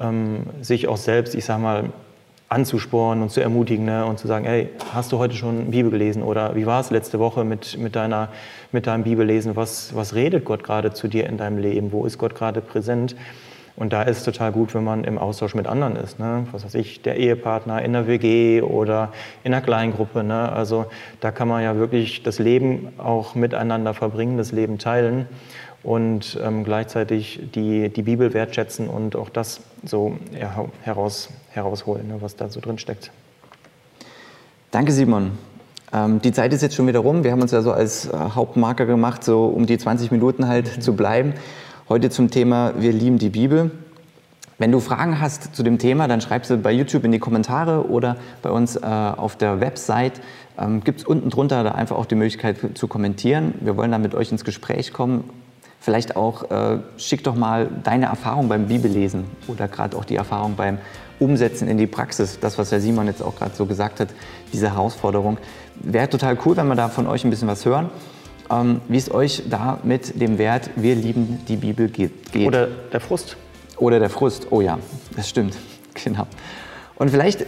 ähm, 0.00 0.44
sich 0.62 0.88
auch 0.88 0.96
selbst, 0.96 1.34
ich 1.34 1.44
sag 1.44 1.60
mal, 1.60 1.90
anzuspornen 2.52 3.22
und 3.22 3.30
zu 3.30 3.40
ermutigen 3.40 3.86
ne? 3.86 4.04
und 4.04 4.18
zu 4.18 4.28
sagen, 4.28 4.44
hey, 4.44 4.68
hast 4.92 5.10
du 5.10 5.18
heute 5.18 5.34
schon 5.34 5.70
Bibel 5.70 5.90
gelesen 5.90 6.22
oder 6.22 6.54
wie 6.54 6.66
war 6.66 6.80
es 6.80 6.90
letzte 6.90 7.18
Woche 7.18 7.44
mit, 7.44 7.78
mit, 7.78 7.96
deiner, 7.96 8.28
mit 8.72 8.86
deinem 8.86 9.04
Bibellesen? 9.04 9.56
Was, 9.56 9.96
was 9.96 10.14
redet 10.14 10.44
Gott 10.44 10.62
gerade 10.62 10.92
zu 10.92 11.08
dir 11.08 11.26
in 11.26 11.38
deinem 11.38 11.58
Leben? 11.58 11.92
Wo 11.92 12.04
ist 12.04 12.18
Gott 12.18 12.34
gerade 12.34 12.60
präsent? 12.60 13.16
Und 13.74 13.94
da 13.94 14.02
ist 14.02 14.18
es 14.18 14.24
total 14.24 14.52
gut, 14.52 14.74
wenn 14.74 14.84
man 14.84 15.04
im 15.04 15.16
Austausch 15.16 15.54
mit 15.54 15.66
anderen 15.66 15.96
ist. 15.96 16.18
Ne? 16.18 16.46
Was 16.52 16.62
weiß 16.64 16.74
ich, 16.74 17.00
der 17.00 17.16
Ehepartner 17.16 17.80
in 17.82 17.94
der 17.94 18.06
WG 18.06 18.60
oder 18.60 19.12
in 19.44 19.54
einer 19.54 19.62
Kleingruppe. 19.62 20.22
Ne? 20.22 20.52
Also 20.52 20.86
da 21.20 21.30
kann 21.30 21.48
man 21.48 21.62
ja 21.62 21.76
wirklich 21.76 22.22
das 22.22 22.38
Leben 22.38 22.88
auch 22.98 23.34
miteinander 23.34 23.94
verbringen, 23.94 24.36
das 24.36 24.52
Leben 24.52 24.78
teilen 24.78 25.26
und 25.82 26.38
ähm, 26.42 26.64
gleichzeitig 26.64 27.40
die, 27.54 27.88
die 27.88 28.02
Bibel 28.02 28.34
wertschätzen 28.34 28.88
und 28.88 29.16
auch 29.16 29.30
das 29.30 29.60
so 29.82 30.16
ja, 30.38 30.66
heraus, 30.82 31.30
herausholen, 31.54 32.08
ne, 32.08 32.16
was 32.20 32.36
da 32.36 32.48
so 32.48 32.60
drin 32.60 32.78
steckt. 32.78 33.10
Danke, 34.70 34.92
Simon. 34.92 35.32
Ähm, 35.92 36.20
die 36.22 36.32
Zeit 36.32 36.52
ist 36.52 36.62
jetzt 36.62 36.74
schon 36.74 36.86
wieder 36.86 37.00
rum. 37.00 37.24
Wir 37.24 37.32
haben 37.32 37.42
uns 37.42 37.52
ja 37.52 37.62
so 37.62 37.72
als 37.72 38.06
äh, 38.06 38.16
Hauptmarker 38.16 38.86
gemacht, 38.86 39.22
so 39.22 39.46
um 39.46 39.66
die 39.66 39.76
20 39.76 40.10
Minuten 40.10 40.48
halt 40.48 40.76
mhm. 40.76 40.80
zu 40.80 40.94
bleiben. 40.94 41.34
Heute 41.88 42.10
zum 42.10 42.30
Thema 42.30 42.72
Wir 42.78 42.92
lieben 42.92 43.18
die 43.18 43.28
Bibel. 43.28 43.70
Wenn 44.58 44.72
du 44.72 44.80
Fragen 44.80 45.20
hast 45.20 45.54
zu 45.54 45.62
dem 45.62 45.78
Thema, 45.78 46.08
dann 46.08 46.20
schreib 46.20 46.46
sie 46.46 46.56
bei 46.56 46.72
YouTube 46.72 47.04
in 47.04 47.12
die 47.12 47.18
Kommentare 47.18 47.88
oder 47.88 48.16
bei 48.42 48.50
uns 48.50 48.76
äh, 48.76 48.80
auf 48.80 49.36
der 49.36 49.60
Website. 49.60 50.20
Ähm, 50.58 50.82
Gibt 50.84 51.00
es 51.00 51.06
unten 51.06 51.30
drunter 51.30 51.64
da 51.64 51.72
einfach 51.72 51.96
auch 51.96 52.06
die 52.06 52.14
Möglichkeit 52.14 52.56
zu 52.74 52.88
kommentieren. 52.88 53.54
Wir 53.60 53.76
wollen 53.76 53.90
dann 53.90 54.02
mit 54.02 54.14
euch 54.14 54.30
ins 54.30 54.44
Gespräch 54.44 54.92
kommen 54.92 55.24
Vielleicht 55.82 56.14
auch, 56.14 56.48
äh, 56.48 56.78
schick 56.96 57.24
doch 57.24 57.34
mal 57.34 57.68
deine 57.82 58.06
Erfahrung 58.06 58.48
beim 58.48 58.68
Bibellesen 58.68 59.24
oder 59.48 59.66
gerade 59.66 59.96
auch 59.96 60.04
die 60.04 60.14
Erfahrung 60.14 60.54
beim 60.54 60.78
Umsetzen 61.22 61.68
in 61.68 61.78
die 61.78 61.86
Praxis. 61.86 62.38
Das, 62.40 62.58
was 62.58 62.70
der 62.70 62.80
Simon 62.80 63.06
jetzt 63.06 63.22
auch 63.22 63.36
gerade 63.36 63.54
so 63.54 63.66
gesagt 63.66 64.00
hat, 64.00 64.08
diese 64.52 64.70
Herausforderung. 64.70 65.38
Wäre 65.76 66.08
total 66.08 66.36
cool, 66.44 66.56
wenn 66.56 66.66
wir 66.66 66.74
da 66.74 66.88
von 66.88 67.06
euch 67.06 67.24
ein 67.24 67.30
bisschen 67.30 67.48
was 67.48 67.64
hören. 67.64 67.90
Ähm, 68.50 68.80
wie 68.88 68.98
es 68.98 69.10
euch 69.12 69.44
da 69.48 69.78
mit 69.84 70.20
dem 70.20 70.36
Wert 70.38 70.70
Wir 70.76 70.94
lieben 70.94 71.40
die 71.48 71.56
Bibel 71.56 71.88
geht. 71.88 72.12
Oder 72.36 72.66
der 72.66 73.00
Frust. 73.00 73.36
Oder 73.76 73.98
der 73.98 74.10
Frust, 74.10 74.48
oh 74.50 74.60
ja, 74.60 74.78
das 75.16 75.28
stimmt. 75.28 75.56
Genau. 76.02 76.26
Und 76.94 77.10
vielleicht 77.10 77.44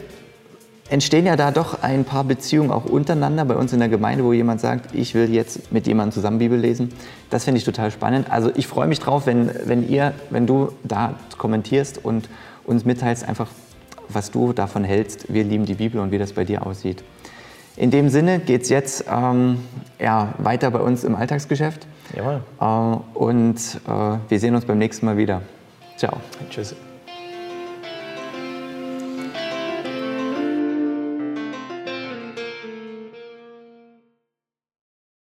entstehen 0.90 1.24
ja 1.24 1.34
da 1.34 1.50
doch 1.50 1.82
ein 1.82 2.04
paar 2.04 2.24
Beziehungen 2.24 2.70
auch 2.70 2.84
untereinander 2.84 3.44
bei 3.46 3.56
uns 3.56 3.72
in 3.72 3.78
der 3.78 3.88
Gemeinde, 3.88 4.22
wo 4.22 4.34
jemand 4.34 4.60
sagt, 4.60 4.94
ich 4.94 5.14
will 5.14 5.32
jetzt 5.32 5.72
mit 5.72 5.86
jemandem 5.86 6.12
zusammen 6.12 6.38
Bibel 6.38 6.58
lesen. 6.58 6.90
Das 7.30 7.44
finde 7.44 7.58
ich 7.58 7.64
total 7.64 7.90
spannend. 7.90 8.30
Also 8.30 8.50
ich 8.54 8.66
freue 8.66 8.86
mich 8.86 9.00
drauf, 9.00 9.26
wenn, 9.26 9.50
wenn 9.64 9.88
ihr, 9.88 10.12
wenn 10.28 10.46
du 10.46 10.72
da 10.82 11.14
kommentierst 11.38 12.04
und 12.04 12.28
uns 12.64 12.84
mitteilst 12.84 13.26
einfach, 13.26 13.48
was 14.08 14.30
du 14.30 14.52
davon 14.52 14.84
hältst. 14.84 15.32
Wir 15.32 15.44
lieben 15.44 15.64
die 15.64 15.74
Bibel 15.74 16.00
und 16.00 16.10
wie 16.10 16.18
das 16.18 16.32
bei 16.32 16.44
dir 16.44 16.66
aussieht. 16.66 17.02
In 17.76 17.90
dem 17.90 18.08
Sinne 18.08 18.38
geht 18.38 18.62
es 18.62 18.68
jetzt 18.68 19.04
ähm, 19.10 19.58
ja, 19.98 20.34
weiter 20.38 20.70
bei 20.70 20.78
uns 20.78 21.02
im 21.02 21.16
Alltagsgeschäft. 21.16 21.86
Jawohl. 22.14 22.40
Äh, 22.60 23.18
und 23.18 23.56
äh, 23.86 24.18
wir 24.28 24.40
sehen 24.40 24.54
uns 24.54 24.64
beim 24.64 24.78
nächsten 24.78 25.06
Mal 25.06 25.16
wieder. 25.16 25.42
Ciao. 25.96 26.18
Tschüss. 26.50 26.74